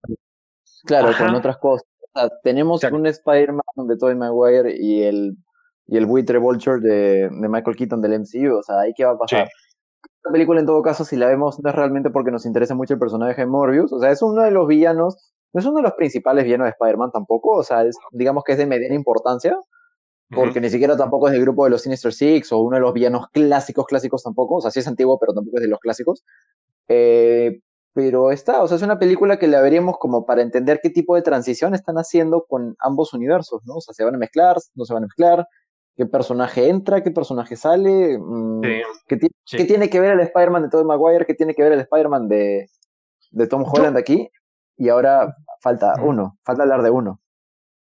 [0.86, 1.88] Claro, con otras cosas.
[2.44, 5.38] tenemos un Spider-Man de Tobey Maguire y el,
[5.88, 8.58] y el buitre Vulture de, de, Michael Keaton del MCU.
[8.58, 9.48] O sea, ahí qué va a pasar.
[10.24, 12.94] La película, en todo caso, si la vemos, no es realmente porque nos interesa mucho
[12.94, 13.94] el personaje de Morbius.
[13.94, 16.72] O sea, es uno de los villanos, no es uno de los principales villanos de
[16.72, 17.52] Spider-Man tampoco.
[17.58, 19.58] O sea, es, digamos que es de mediana importancia.
[20.32, 22.94] Porque ni siquiera tampoco es del grupo de los Sinister Six o uno de los
[22.94, 24.58] villanos clásicos, clásicos tampoco.
[24.58, 26.24] O sea, sí es antiguo, pero tampoco es de los clásicos.
[26.88, 27.62] Eh,
[27.94, 31.16] pero está, o sea, es una película que la veríamos como para entender qué tipo
[31.16, 33.76] de transición están haciendo con ambos universos, ¿no?
[33.76, 35.48] O sea, se van a mezclar, no se van a mezclar,
[36.00, 38.62] qué personaje entra, qué personaje sale, mm,
[39.06, 42.30] ¿qué, tiene que ver el Spider-Man de Tobey Maguire, qué tiene que ver el Spider-Man
[42.30, 42.68] de,
[43.32, 44.30] de Tom Holland aquí.
[44.78, 47.20] Y ahora falta uno, falta hablar de uno.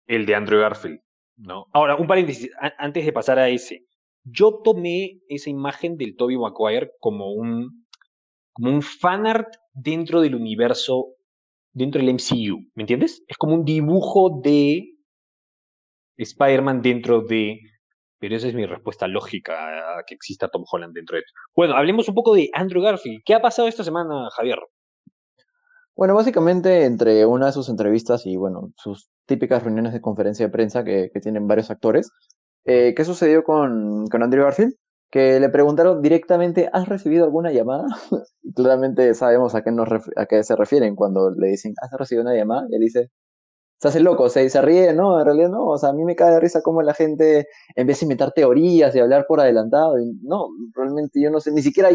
[0.05, 0.99] El de Andrew Garfield.
[1.37, 1.67] ¿no?
[1.71, 3.85] Ahora, un paréntesis, antes de pasar a ese.
[4.25, 7.85] Yo tomé esa imagen del Toby Maguire como un,
[8.51, 11.15] como un fanart dentro del universo,
[11.71, 13.23] dentro del MCU, ¿me entiendes?
[13.29, 14.89] Es como un dibujo de
[16.17, 17.61] Spider-Man dentro de...
[18.19, 21.23] Pero esa es mi respuesta lógica a que exista Tom Holland dentro de...
[21.55, 23.21] Bueno, hablemos un poco de Andrew Garfield.
[23.25, 24.59] ¿Qué ha pasado esta semana, Javier?
[25.95, 30.51] Bueno, básicamente entre una de sus entrevistas y bueno, sus típicas reuniones de conferencia de
[30.51, 32.11] prensa que, tienen varios actores,
[32.63, 34.75] eh, ¿qué sucedió con, con Andrew Garfield?
[35.11, 37.85] Que le preguntaron directamente, ¿has recibido alguna llamada?
[38.55, 39.71] claramente sabemos a qué,
[40.15, 42.65] a qué se refieren cuando le dicen, ¿has recibido una llamada?
[42.69, 43.09] Y él dice,
[43.79, 46.15] se hace loco, se, se ríe, no, en realidad no, o sea, a mí me
[46.15, 49.95] cae de risa cómo la gente, en vez de inventar teorías y hablar por adelantado,
[50.21, 51.89] no, realmente yo no sé, ni siquiera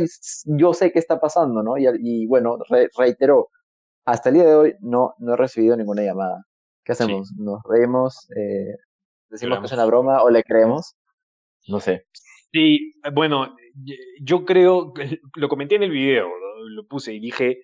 [0.46, 1.74] yo sé qué está pasando, ¿no?
[1.76, 2.56] Y, bueno,
[2.96, 3.50] reiteró,
[4.06, 6.46] hasta el día de hoy no, no he recibido ninguna llamada.
[6.84, 7.32] ¿Qué hacemos?
[7.36, 8.30] ¿Nos reímos?
[8.36, 8.76] Eh,
[9.28, 10.96] ¿Decimos que es una broma o le creemos?
[11.68, 12.06] No sé.
[12.50, 13.56] Sí, bueno,
[14.22, 14.94] yo creo,
[15.36, 16.28] lo comenté en el video,
[16.66, 17.58] lo puse y dije,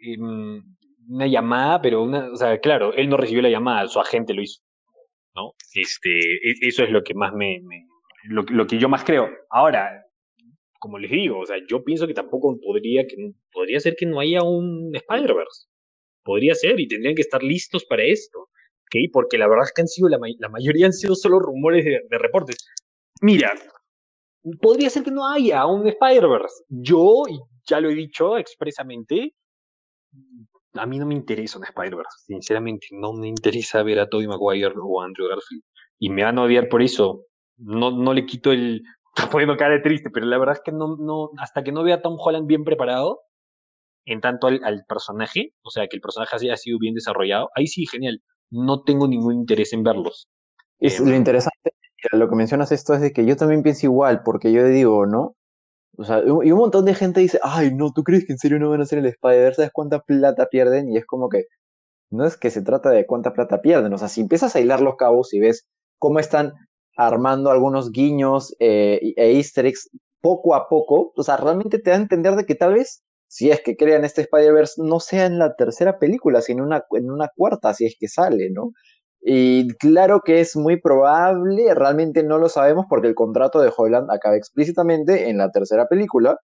[0.00, 0.62] em,
[1.08, 4.42] una llamada, pero una, o sea, claro, él no recibió la llamada, su agente lo
[4.42, 4.62] hizo,
[5.34, 5.52] ¿no?
[5.74, 7.60] Este, e, eso es lo que más me,
[8.24, 9.28] lo, lo, que yo más creo.
[9.50, 10.04] Ahora,
[10.84, 13.16] como les digo, o sea, yo pienso que tampoco podría, que
[13.50, 15.66] podría ser que no haya un Spider-Verse.
[16.22, 18.38] Podría ser y tendrían que estar listos para esto.
[18.38, 19.10] ¿ok?
[19.10, 22.18] Porque la verdad es que han sido, la, la mayoría han sido solo rumores de,
[22.18, 22.58] reportes.
[23.22, 23.54] Mira,
[24.60, 26.64] podría ser que no haya un Spider-Verse.
[26.68, 27.22] Yo,
[27.66, 29.32] ya lo he dicho expresamente,
[30.74, 32.24] a mí no me interesa un Spider-Verse.
[32.26, 35.62] Sinceramente, no me interesa ver a Tobey Maguire o a Andrew Garfield.
[35.98, 37.26] Y me van a odiar por eso.
[37.56, 38.82] No, no le quito el.
[39.16, 41.84] Está poniendo cara de triste, pero la verdad es que no, no, hasta que no
[41.84, 43.20] vea a Tom Holland bien preparado,
[44.06, 47.86] en tanto al, personaje, o sea, que el personaje haya sido bien desarrollado, ahí sí,
[47.86, 48.20] genial.
[48.50, 50.28] No tengo ningún interés en verlos.
[50.80, 51.70] Es, lo em, interesante,
[52.10, 55.36] lo que mencionas esto es de que yo también pienso igual, porque yo digo, ¿no?
[55.96, 58.58] O sea, y un montón de gente dice, ay, no, ¿tú crees que en serio
[58.58, 59.54] no van a hacer el Spider?
[59.54, 60.90] ¿Sabes cuánta plata pierden?
[60.90, 61.44] Y es como que,
[62.10, 63.92] no es que se trata de cuánta plata pierden.
[63.92, 65.66] O sea, si empiezas a hilar los cabos y ves
[65.98, 66.52] cómo están
[66.96, 71.96] armando algunos guiños eh, e easter eggs poco a poco, o sea, realmente te da
[71.96, 73.02] a entender de que tal vez
[73.34, 77.10] si es que crean este Spider-Verse, no sea en la tercera película, sino una, en
[77.10, 78.72] una cuarta, si es que sale, ¿no?
[79.26, 84.10] Y claro que es muy probable, realmente no lo sabemos porque el contrato de Holland
[84.10, 86.38] acaba explícitamente en la tercera película,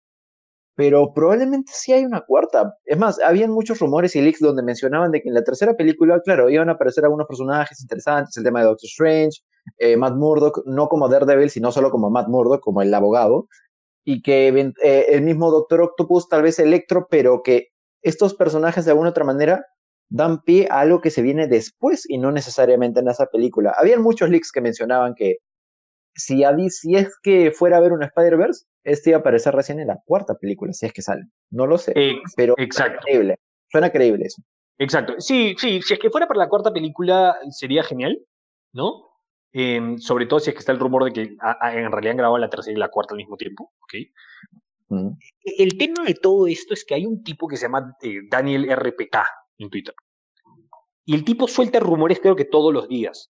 [0.77, 2.75] pero probablemente sí hay una cuarta.
[2.87, 6.21] Es más, habían muchos rumores y leaks donde mencionaban de que en la tercera película,
[6.25, 9.41] claro, iban a aparecer algunos personajes interesantes, el tema de Doctor Strange,
[9.79, 13.47] eh, Matt Murdock, no como Daredevil, sino solo como Matt Murdock, como el abogado,
[14.07, 17.69] y que eh, el mismo Doctor Octopus, tal vez Electro, pero que
[18.03, 19.67] estos personajes de alguna otra manera
[20.11, 23.75] dan pie a algo que se viene después y no necesariamente en esa película.
[23.79, 25.37] Habían muchos leaks que mencionaban que
[26.15, 29.87] si, si es que fuera a ver un Spider-Verse, este iba a aparecer recién en
[29.87, 31.23] la cuarta película, si es que sale.
[31.51, 31.95] No lo sé,
[32.37, 33.39] pero suena creíble.
[33.69, 34.43] Suena creíble eso.
[34.79, 35.15] Exacto.
[35.19, 38.19] Sí, sí, si es que fuera para la cuarta película sería genial,
[38.73, 39.07] ¿no?
[39.53, 42.39] Em, sobre todo si es que está el rumor de que en realidad han grabado
[42.39, 43.73] la tercera y la cuarta al mismo tiempo.
[43.83, 44.11] ¿okay?
[44.89, 45.11] Mm.
[45.45, 48.69] El tema de todo esto es que hay un tipo que se llama eh, Daniel
[48.75, 49.19] RPK
[49.65, 49.95] en Twitter.
[51.05, 53.31] Y el tipo suelta rumores creo que todos los días.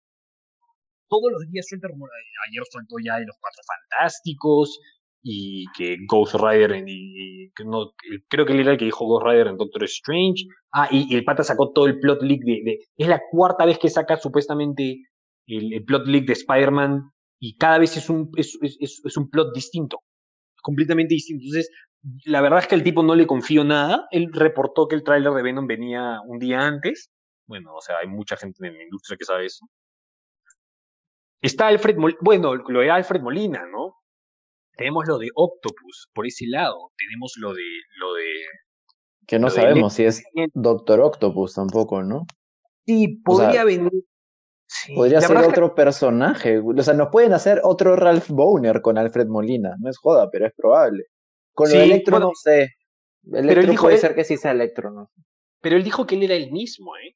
[1.08, 2.13] Todos los días suelta rumores.
[2.50, 4.80] Ayer soltó ya de los Cuatro Fantásticos
[5.22, 7.92] y que Ghost Rider y, no,
[8.30, 10.46] creo que él era el que dijo Ghost Rider en Doctor Strange.
[10.72, 13.80] Ah, y, el pata sacó todo el plot leak de, de, Es la cuarta vez
[13.80, 15.02] que saca supuestamente
[15.48, 19.54] el, plot leak de Spider-Man y cada vez es un, es, es, es, un plot
[19.54, 20.00] distinto,
[20.62, 21.44] completamente distinto.
[21.44, 21.70] Entonces,
[22.26, 24.08] la verdad es que al tipo no le confío nada.
[24.12, 27.12] Él reportó que el tráiler de Venom venía un día antes.
[27.48, 29.66] Bueno, o sea, hay mucha gente en la industria que sabe eso.
[31.42, 33.96] Está Alfred Molina, bueno, lo de Alfred Molina, ¿no?
[34.76, 36.92] Tenemos lo de Octopus por ese lado.
[36.98, 37.64] Tenemos lo de
[37.98, 38.34] lo de
[39.28, 42.26] que no sabemos si es Doctor Octopus tampoco, ¿no?
[42.86, 43.92] Sí, podría venir
[44.96, 46.60] Podría ser otro personaje.
[46.60, 49.76] O sea, nos pueden hacer otro Ralph Boner con Alfred Molina.
[49.80, 51.06] No es joda, pero es probable.
[51.60, 52.76] Con el Electro no sé.
[53.32, 55.12] Electro puede ser que sí sea Electro, ¿no?
[55.62, 57.15] Pero él dijo que él era el mismo, ¿eh?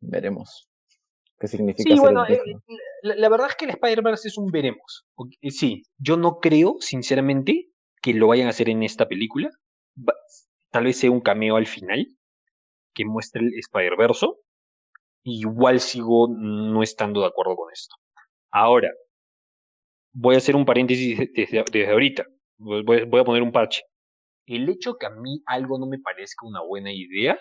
[0.00, 0.68] Veremos.
[1.38, 1.94] ¿Qué significa?
[1.94, 2.40] Sí, bueno, eh,
[3.02, 5.06] la, verdad es que el Spider-Verse es un veremos.
[5.40, 7.70] Eh, sí, yo no creo, sinceramente,
[8.02, 9.48] que lo vayan a hacer en esta película.
[10.70, 12.06] Tal vez sea un cameo al final
[12.94, 14.26] que muestre el Spider-Verse
[15.24, 17.94] igual sigo no estando de acuerdo con esto.
[18.50, 18.90] Ahora,
[20.12, 22.26] voy a hacer un paréntesis desde, ahorita.
[22.62, 23.82] Voy, a poner un parche.
[24.46, 27.38] El hecho que a mí algo no me parezca una buena idea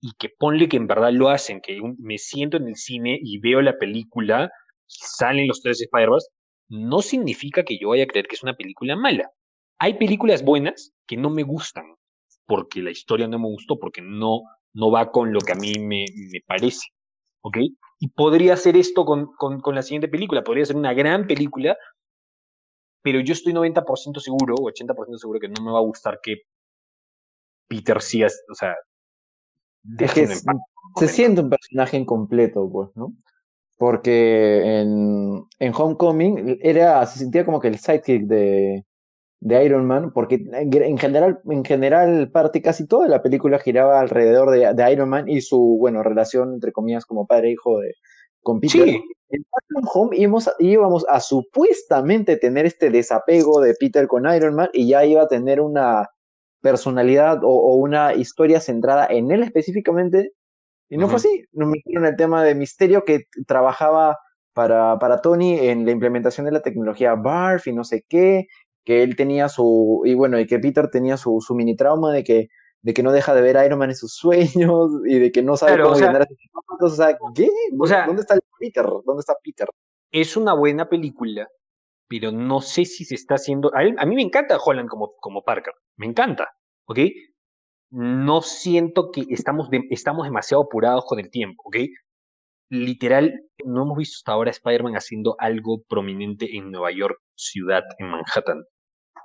[0.00, 3.38] y que ponle que en verdad lo hacen, que me siento en el cine y
[3.38, 4.50] veo la película
[4.88, 6.28] salen los tres Spider-Verse,
[6.70, 9.30] no significa que yo vaya a creer que es una película mala.
[9.78, 11.84] Hay películas buenas que no me gustan,
[12.46, 14.42] porque la historia no me gustó, porque no,
[14.74, 16.88] no va con lo que a mí me, me parece.
[17.42, 17.58] ¿Ok?
[18.00, 21.76] Y podría ser esto con, con, con la siguiente película, podría ser una gran película,
[23.02, 26.42] pero yo estoy 90% seguro, o 80% seguro que no me va a gustar que
[27.68, 28.74] Peter siga, o sea,
[29.98, 33.14] es que se siente un personaje incompleto, pues, ¿no?
[33.76, 38.84] Porque en, en Homecoming era, se sentía como que el sidekick de,
[39.40, 44.50] de Iron Man, porque en general, en general parte casi toda la película giraba alrededor
[44.50, 47.94] de, de Iron Man y su, bueno, relación, entre comillas, como padre e hijo de,
[48.42, 48.84] con Peter.
[48.84, 49.02] Sí.
[49.30, 49.62] En Far
[49.94, 55.04] Home íbamos, íbamos a supuestamente tener este desapego de Peter con Iron Man y ya
[55.04, 56.08] iba a tener una
[56.60, 60.32] personalidad o, o una historia centrada en él específicamente
[60.88, 61.44] y no fue así.
[61.52, 64.18] Nos metieron el tema de Misterio que trabajaba
[64.54, 68.46] para, para Tony en la implementación de la tecnología BARF y no sé qué,
[68.84, 72.24] que él tenía su, y bueno, y que Peter tenía su, su mini trauma de
[72.24, 72.48] que,
[72.82, 75.42] de que no deja de ver a Iron Man en sus sueños y de que
[75.42, 76.36] no sabe cómo llenar a sus
[76.80, 77.48] O sea, ¿qué?
[77.78, 78.86] O sea, ¿Dónde está Peter?
[79.04, 79.68] ¿Dónde está Peter?
[80.10, 81.48] Es una buena película,
[82.08, 83.70] pero no sé si se está haciendo.
[83.74, 86.48] A, a mí me encanta Holland como, como Parker, me encanta,
[86.86, 86.98] ¿ok?
[87.90, 91.76] no siento que estamos, estamos demasiado apurados con el tiempo, ¿ok?
[92.70, 93.32] Literal,
[93.64, 98.64] no hemos visto hasta ahora Spider-Man haciendo algo prominente en Nueva York, ciudad, en Manhattan,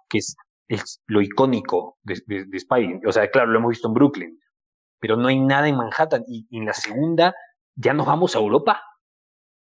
[0.10, 0.36] que es,
[0.68, 3.02] es lo icónico de, de, Spider-Man.
[3.08, 4.40] O sea, claro, lo hemos visto en Brooklyn,
[5.00, 6.24] pero no hay nada en Manhattan.
[6.28, 7.34] Y, en la segunda,
[7.76, 8.82] ya nos vamos a Europa.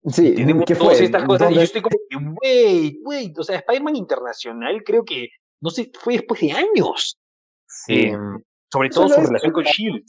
[0.05, 1.51] Sí, tenemos ¿qué todas estas cosas.
[1.51, 1.97] Y yo estoy como,
[2.41, 5.29] wait, wait, o sea, Spider-Man Internacional creo que,
[5.61, 7.17] no sé, fue después de años.
[7.67, 8.07] Sí.
[8.07, 8.17] Eh,
[8.71, 10.03] sobre todo su relación con Shield.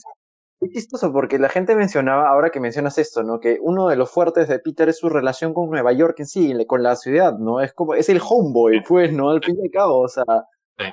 [0.61, 3.39] Es chistoso porque la gente mencionaba, ahora que mencionas esto, ¿no?
[3.39, 6.53] Que uno de los fuertes de Peter es su relación con Nueva York en sí,
[6.65, 7.59] con la ciudad, ¿no?
[7.59, 9.31] Es como, es el homeboy, pues, ¿no?
[9.31, 10.23] Al fin y al cabo, o sea,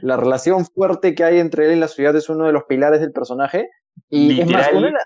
[0.03, 3.01] la relación fuerte que hay entre él y la ciudad es uno de los pilares
[3.01, 3.69] del personaje.
[4.09, 4.99] Y es más, una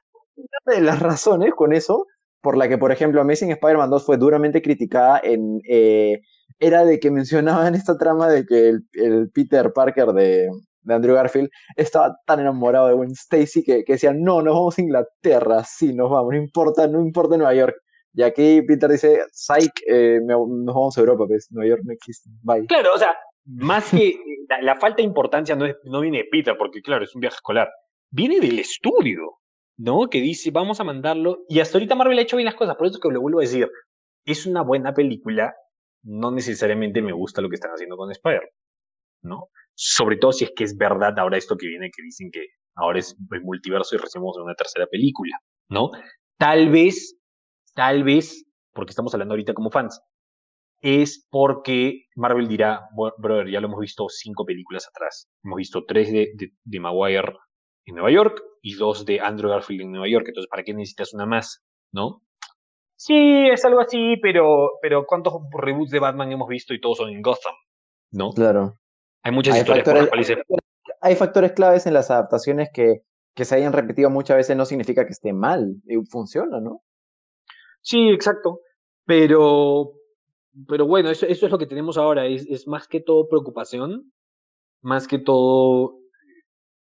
[0.66, 2.06] de, las, razones con eso,
[2.40, 6.20] por la que, por ejemplo, Amazing Spider-Man 2 fue duramente criticada en, eh,
[6.58, 10.48] era de que mencionaban esta trama de que el Peter Parker de,
[10.84, 14.78] de Andrew Garfield, estaba tan enamorado de Gwen Stacy que, que decía, no, nos vamos
[14.78, 17.76] a Inglaterra, sí, nos vamos, no importa, no importa Nueva York.
[18.16, 22.30] Y aquí Peter dice, psych, eh, nos vamos a Europa, pues Nueva York no existe,
[22.42, 22.64] bye.
[22.66, 24.18] Claro, o sea, más que
[24.60, 27.36] la, falta de importancia no, es, no viene de Peter, porque claro, es un viaje
[27.36, 27.70] escolar,
[28.10, 29.38] viene del estudio,
[29.76, 30.08] ¿no?
[30.08, 32.86] Que dice, vamos a mandarlo, y hasta ahorita Marvel ha hecho bien las cosas, por
[32.86, 33.68] eso que lo vuelvo a decir,
[34.24, 35.54] es una buena película,
[36.02, 38.48] no necesariamente me gusta lo que están haciendo con Spider,
[39.22, 39.48] ¿no?
[39.74, 42.98] sobre todo si es que es verdad ahora esto que viene, que dicen que ahora
[42.98, 45.36] es el multiverso y recibimos una tercera película,
[45.68, 45.90] ¿no?
[46.38, 47.16] Tal vez,
[47.74, 50.00] tal vez, porque estamos hablando ahorita como fans,
[50.84, 55.30] es porque Marvel dirá, brother, ya lo hemos visto cinco películas atrás.
[55.42, 56.28] Hemos visto tres de,
[56.62, 57.32] de, Maguire
[57.86, 60.26] en Nueva York y dos de Andrew Garfield en Nueva York.
[60.28, 61.64] Entonces, ¿para qué necesitas una más?
[61.90, 62.20] ¿No?
[62.96, 67.08] Sí, es algo así, pero, pero ¿cuántos reboots de Batman hemos visto y todos son
[67.08, 67.54] en Gotham?
[68.10, 68.32] ¿No?
[68.32, 68.74] Claro.
[69.22, 70.38] Hay muchas historias factores,
[71.00, 73.00] Hay factores claves en las adaptaciones que,
[73.34, 75.76] que se hayan repetido muchas veces no significa que esté mal,
[76.10, 76.82] funciona, ¿no?
[77.80, 78.60] Sí, exacto.
[79.06, 79.92] Pero,
[80.68, 82.26] pero bueno, eso, eso es lo que tenemos ahora.
[82.26, 84.12] Es, es más que todo preocupación,
[84.82, 85.98] más que todo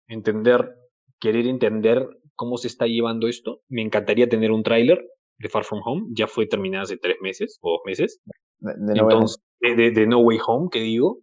[0.08, 0.74] entender,
[1.20, 3.60] querer entender cómo se está llevando esto.
[3.68, 5.04] Me encantaría tener un tráiler
[5.38, 6.06] de Far From Home.
[6.12, 8.20] Ya fue terminada hace tres meses o dos meses.
[8.58, 11.22] De, Entonces, de, No Way Home, que digo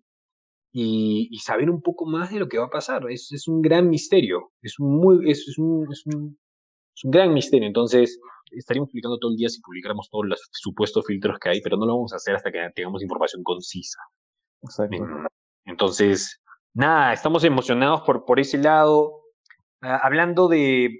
[0.71, 3.09] y, saber un poco más de lo que va a pasar.
[3.09, 6.37] Es, es un gran misterio, es un, muy, es, un, es, un,
[6.95, 7.67] es un gran misterio.
[7.67, 8.19] Entonces,
[8.51, 11.85] estaríamos explicando todo el día si publicáramos todos los supuestos filtros que hay, pero no
[11.85, 13.99] lo vamos a hacer hasta que tengamos información concisa.
[15.65, 16.41] Entonces,
[16.73, 19.21] nada, estamos emocionados por, por ese lado.
[19.81, 20.99] Ah, hablando de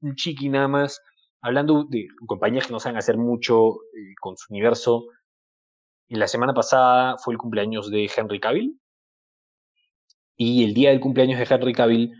[0.00, 1.00] un chiqui nada más,
[1.40, 5.06] hablando de compañías que no saben hacer mucho eh, con su universo,
[6.08, 8.80] y la semana pasada fue el cumpleaños de Henry Cavill.
[10.36, 12.12] Y el día del cumpleaños de Henry Cavill,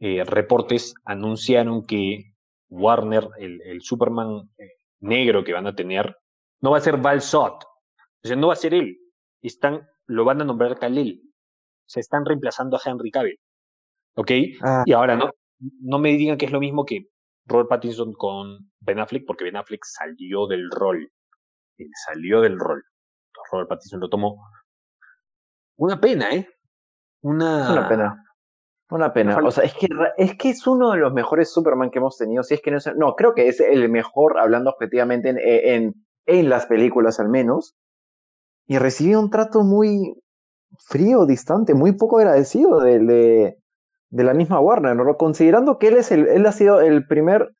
[0.00, 2.31] eh, reportes anunciaron que
[2.72, 6.16] Warner, el, Superman eh, negro que van a tener,
[6.60, 7.64] no va a ser Val Sot.
[7.64, 8.98] O sea, no va a ser él.
[9.42, 11.22] Están, lo van a nombrar Kal-El.
[11.86, 13.38] Se están reemplazando a Henry Cavill.
[14.14, 14.30] ¿Ok?
[14.62, 14.84] Ah.
[14.86, 15.30] Y ahora no,
[15.80, 17.08] no me digan que es lo mismo que
[17.44, 21.12] Robert Pattinson con Ben Affleck, porque Ben Affleck salió del rol.
[21.76, 22.82] Él salió del rol.
[23.50, 24.48] Robert Pattinson lo tomó.
[25.76, 26.48] Una pena, ¿eh?
[27.22, 28.24] Una, una pena.
[28.92, 29.38] Una pena.
[29.42, 29.88] O sea, es que,
[30.18, 32.42] es que es uno de los mejores Superman que hemos tenido.
[32.42, 35.94] Si es que no, no creo que es el mejor, hablando objetivamente, en,
[36.26, 37.74] en las películas al menos,
[38.66, 40.14] y recibía un trato muy
[40.78, 43.58] frío, distante, muy poco agradecido de, de,
[44.10, 45.16] de la misma Warner, ¿no?
[45.16, 47.50] considerando que él, es el, él ha sido el primer,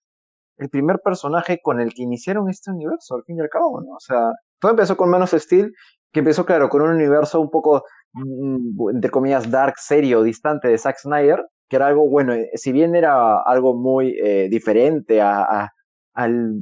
[0.58, 3.94] el primer personaje con el que iniciaron este universo, al fin y al cabo, ¿no?
[3.94, 5.72] O sea, todo empezó con Man of Steel,
[6.12, 7.84] que empezó, claro, con un universo un poco,
[8.14, 12.94] entre comillas, dark, serio, distante de Zack Snyder, que era algo, bueno, eh, si bien
[12.94, 15.72] era algo muy eh, diferente a, a
[16.14, 16.60] al,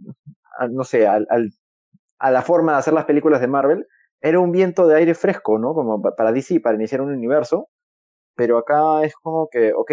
[0.71, 1.51] no sé, al, al,
[2.19, 3.87] a la forma de hacer las películas de Marvel,
[4.21, 5.75] era un viento de aire fresco, ¿no?
[5.75, 7.69] Como para DC, para iniciar un universo,
[8.37, 9.93] pero acá es como que, ok,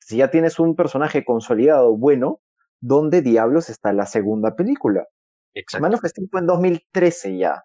[0.00, 2.40] si ya tienes un personaje consolidado bueno,
[2.80, 5.06] ¿dónde diablos está la segunda película?
[5.54, 5.82] Exacto.
[5.82, 7.62] Man of Steel fue en 2013 ya.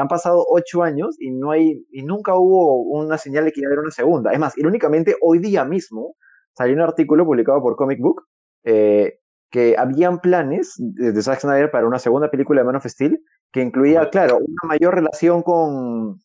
[0.00, 3.68] Han pasado ocho años y no hay, y nunca hubo una señal de que iba
[3.68, 4.32] a haber una segunda.
[4.32, 6.14] Es más, irónicamente, hoy día mismo
[6.56, 8.22] salió un artículo publicado por Comic Book
[8.64, 9.18] eh,
[9.50, 13.18] que habían planes de, de Zack Snyder para una segunda película de Man of Steel
[13.52, 16.20] que incluía, claro, una mayor relación con,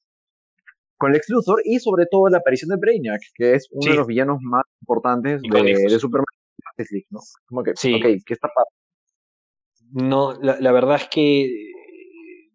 [0.97, 3.89] con Lex Luthor y sobre todo la aparición de Brainiac, que es uno Sí.
[3.91, 6.25] de los villanos más importantes de, Superman
[7.09, 7.19] ¿no?
[7.45, 7.95] Como que, Sí.
[7.95, 10.09] ok, ¿qué está pasando?
[10.09, 11.72] No, la, la verdad es que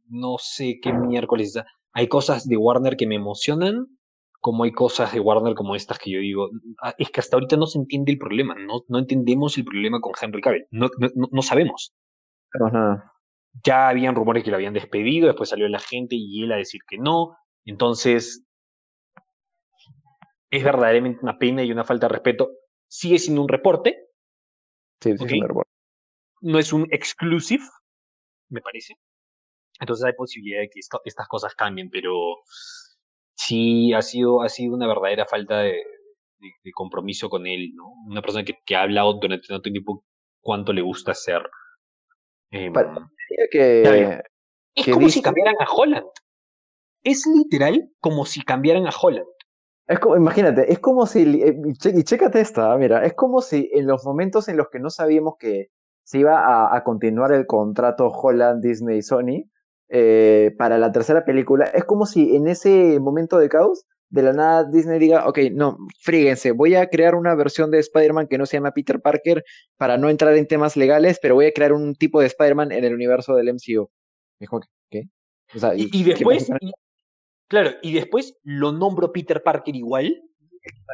[0.09, 1.55] no sé qué miércoles.
[1.93, 3.87] Hay cosas de Warner que me emocionan,
[4.41, 6.49] como hay cosas de Warner como estas que yo digo,
[6.83, 10.01] "Ah, es que hasta ahorita no se entiende el problema, no, no entendemos el problema
[10.01, 11.93] con Henry Cavill, no, no, no- sabemos.
[12.65, 13.13] Ajá.
[13.65, 16.81] Ya habían rumores que lo habían despedido, después salió la gente y él a decir
[16.89, 18.45] que no, entonces
[20.51, 22.51] es verdaderamente una pena y una falta de respeto.
[22.89, 23.97] Sigue siendo un reporte,
[25.01, 25.31] Sí, sí, Ok.
[25.31, 25.67] es un error.
[26.41, 27.65] no es un exclusive,
[28.49, 28.95] me parece.
[29.81, 32.13] Entonces hay posibilidad de que esto- estas cosas cambien, pero
[33.35, 35.73] sí ha sido, ha sido una verdadera falta de,
[36.39, 37.93] de- de compromiso con él, ¿no?
[38.07, 40.05] Una persona que, que ha hablado durante tanto tiempo
[40.41, 41.43] cuánto le gusta hacer.
[42.51, 42.85] Em, Pa-
[43.31, 44.23] Diría que, Claro.
[44.75, 46.07] es que como si cambiaran a Holland.
[47.05, 49.27] Es literal como si cambiaran a Holland.
[49.87, 51.57] Es como, imagínate, es como si, eh,
[51.95, 55.35] y chécate esta, mira, es como si en los momentos en los que no sabíamos
[55.39, 55.69] que
[56.05, 59.45] se iba a, a continuar el contrato Holland, Disney, Sony
[59.89, 64.33] eh, para la tercera película, es como si en ese momento de caos, de la
[64.33, 68.47] nada Disney diga, ok, no, fríguense, voy a crear una versión de Spider-Man que no
[68.47, 69.45] se llama Peter Parker
[69.77, 72.85] para no entrar en temas legales, pero voy a crear un tipo de Spider-Man en
[72.85, 73.91] el universo del MCU.
[74.41, 75.03] Y es como que, ¿qué?
[75.55, 76.73] O sea, Y, y ¿qué después, y-
[77.49, 80.23] claro, y después lo nombro Peter Parker igual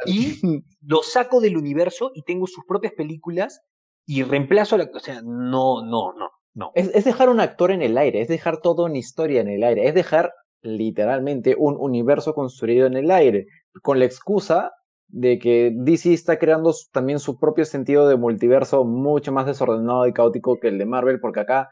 [0.05, 0.39] y
[0.81, 3.61] lo saco del universo y tengo sus propias películas
[4.05, 4.89] y reemplazo a la...
[4.93, 6.71] O sea, no, no, no, no.
[6.75, 9.63] Es, es dejar un actor en el aire, es dejar toda una historia en el
[9.63, 13.45] aire, es dejar literalmente un universo construido en el aire,
[13.83, 14.71] con la excusa
[15.07, 20.13] de que DC está creando también su propio sentido de multiverso mucho más desordenado y
[20.13, 21.69] caótico que el de Marvel, porque acá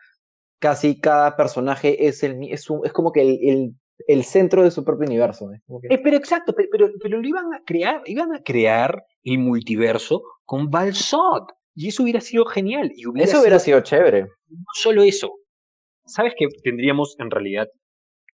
[0.60, 3.76] casi cada personaje es, el, es, un- es como que el, el,
[4.08, 5.52] el centro de su propio universo.
[5.54, 5.62] ¿eh?
[5.90, 10.24] Eh, pero exacto, pe- pero, pero, lo iban a crear, iban a crear el multiverso
[10.46, 11.52] con Balsot.
[11.76, 12.92] Y eso hubiera sido genial.
[12.96, 14.24] Y hubiera Eso hubiera sido chévere.
[14.50, 15.34] no solo eso.
[16.06, 17.68] ¿Sabes que tendríamos en realidad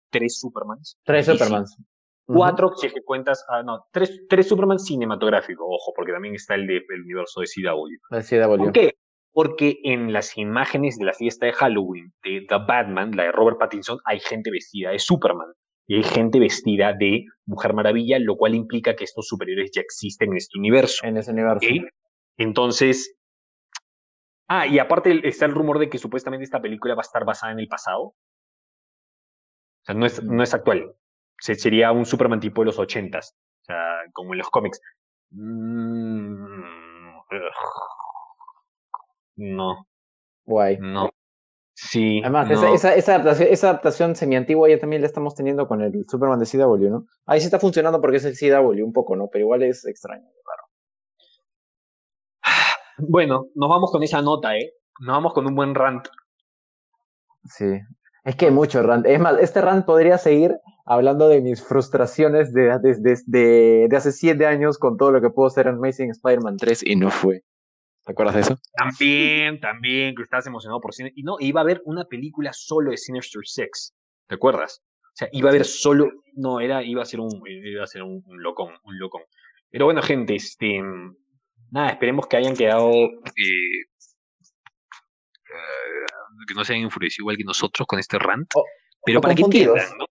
[0.10, 0.98] tres Supermans?
[1.04, 1.76] Tres Supermans.
[1.76, 1.84] sí,
[2.26, 6.56] Cuatro, si es que cuentas, ah, no, tres, tres Superman cinematográficos, ojo, porque también está
[6.56, 7.88] el del universo de CW.
[8.10, 8.58] La CW.
[8.58, 8.94] ¿Por qué?
[9.32, 13.58] Porque en las imágenes de la fiesta de Halloween de The Batman, la de Robert
[13.60, 15.48] Pattinson, hay gente vestida de Superman
[15.88, 20.32] y hay gente vestida de Mujer Maravilla, lo cual implica que estos superhéroes ya existen
[20.32, 21.06] en este universo.
[21.06, 21.66] En ese universo.
[22.38, 23.16] Entonces,
[24.48, 27.52] ah, y aparte está el rumor de que supuestamente esta película va a estar basada
[27.54, 28.02] en el pasado.
[28.04, 28.16] O
[29.86, 30.94] sea, no es, no es actual.
[31.40, 33.84] Se- sería un Superman tipo de los ochentas, o sea,
[34.14, 34.82] como en los cómics.
[35.32, 36.36] Mm,
[39.38, 39.88] no,
[40.46, 40.78] Guay.
[40.80, 41.10] no.
[41.74, 42.22] Sí.
[42.24, 42.74] Además, no.
[42.74, 46.40] esa, esa, esa adaptación, esa adaptación semi-antigua ya también la estamos teniendo con el Superman
[46.40, 47.06] de CW, ¿no?
[47.28, 49.28] Ahí sí está funcionando porque es el CW un poco, ¿no?
[49.32, 50.26] Pero igual es extraño.
[52.98, 54.74] Bueno, nos vamos con esa nota, ¿eh?
[55.00, 56.08] Nos vamos con un buen rant.
[57.46, 57.80] Sí.
[58.24, 59.06] Es que hay mucho rant.
[59.06, 63.98] Es más, este rant podría seguir hablando de mis frustraciones de, de, de, de, de
[63.98, 67.44] hace siete años con todo lo que pudo ser Amazing Spider-Man 3 y no fue.
[68.06, 68.58] ¿Te acuerdas de eso?
[68.74, 71.12] También, también, que estás emocionado por cine.
[71.14, 73.94] Y no, iba a haber una película solo de Sinister Six.
[74.28, 74.82] ¿Te acuerdas?
[75.04, 76.10] O sea, iba a haber solo.
[76.34, 79.24] No, era, iba a ser un, iba a ser un, un locón, un locón.
[79.70, 80.82] Pero bueno, gente, este.
[81.72, 82.92] Nada, esperemos que hayan quedado.
[82.92, 83.82] eh,
[85.50, 86.06] eh,
[86.48, 88.48] que no se hayan enfurecido igual que nosotros con este rant.
[88.56, 88.64] O-
[89.06, 90.06] pero o para que entiendan, ¿no?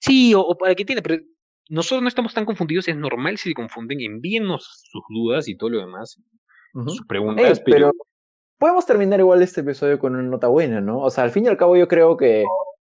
[0.00, 1.22] Sí, o, o para que entiendan, pero
[1.68, 5.70] nosotros no estamos tan confundidos, es normal si se confunden, envíennos sus dudas y todo
[5.70, 6.20] lo demás,
[6.72, 7.92] sus preguntas, Ey, pero, pero
[8.58, 11.00] podemos terminar igual este episodio con una nota buena, ¿no?
[11.00, 12.44] O sea, al fin y al cabo yo creo que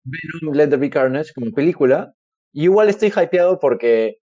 [0.03, 2.13] Venom Let There Be Carnage como película,
[2.53, 4.17] y igual estoy hypeado porque,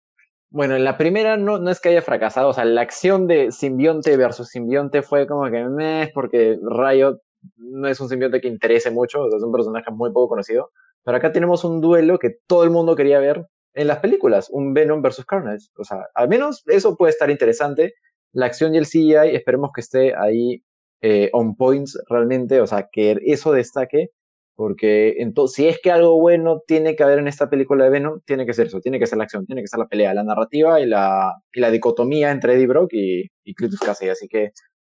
[0.51, 3.53] bueno, en la primera no, no es que haya fracasado, o sea, la acción de
[3.53, 7.21] simbionte versus simbionte fue como que meh, porque Riot
[7.57, 10.71] no es un simbionte que interese mucho, o sea, es un personaje muy poco conocido,
[11.05, 14.73] pero acá tenemos un duelo que todo el mundo quería ver en las películas, un
[14.73, 17.95] Venom versus Carnage, o sea, al menos eso puede estar interesante,
[18.33, 20.63] la acción y el CGI esperemos que esté ahí
[21.03, 24.11] eh, on points realmente, o sea, que eso destaque,
[24.57, 28.21] porque entonces, si es que algo bueno tiene que haber en esta película de Venom,
[28.25, 30.25] tiene que ser eso, tiene que ser la acción, tiene que ser la pelea, la
[30.25, 34.51] narrativa y la, y la dicotomía entre Eddie Brock y, y Cletus Casey, así que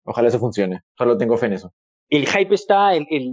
[0.04, 1.72] ojalá eso funcione, solo tengo fe en eso.
[2.08, 3.32] El hype está, el, el,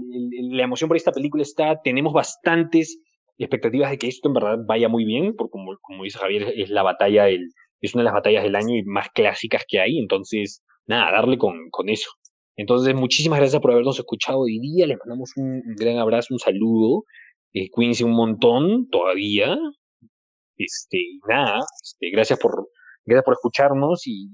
[0.57, 2.99] la emoción por esta película está, tenemos bastantes
[3.37, 6.69] expectativas de que esto en verdad vaya muy bien, porque como, como dice Javier, es
[6.69, 7.49] la batalla, el,
[7.81, 11.37] es una de las batallas del año y más clásicas que hay, entonces, nada, darle
[11.37, 12.09] con, con eso.
[12.57, 14.87] Entonces, muchísimas gracias por habernos escuchado hoy día.
[14.87, 17.03] Les mandamos un gran abrazo, un saludo.
[17.53, 19.57] Eh, cuídense un montón todavía.
[20.57, 22.69] Este, nada, este, gracias por,
[23.05, 24.29] gracias por escucharnos y,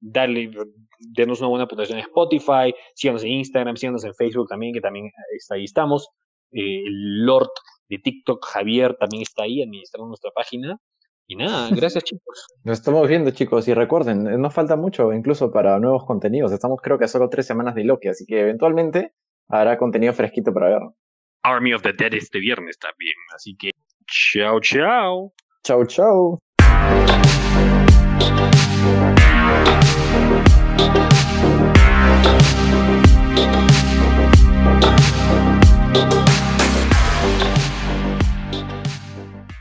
[0.00, 0.50] darle,
[0.98, 5.10] denos una buena puntuación en Spotify, síganos en Instagram, síganos en Facebook también, que también
[5.36, 6.08] está ahí estamos.
[6.52, 7.50] Eh, el Lord
[7.88, 10.78] de TikTok, Javier, también está ahí administrando nuestra página.
[11.30, 12.46] Y nada, gracias chicos.
[12.64, 16.52] Nos estamos viendo chicos y recuerden, eh, nos falta mucho incluso para nuevos contenidos.
[16.52, 19.12] Estamos creo que a solo tres semanas de Loki, así que eventualmente
[19.46, 20.82] habrá contenido fresquito para ver.
[21.42, 23.72] Army of the Dead este viernes también, así que
[24.06, 25.34] chao, chao.
[25.62, 26.38] Chao, chao.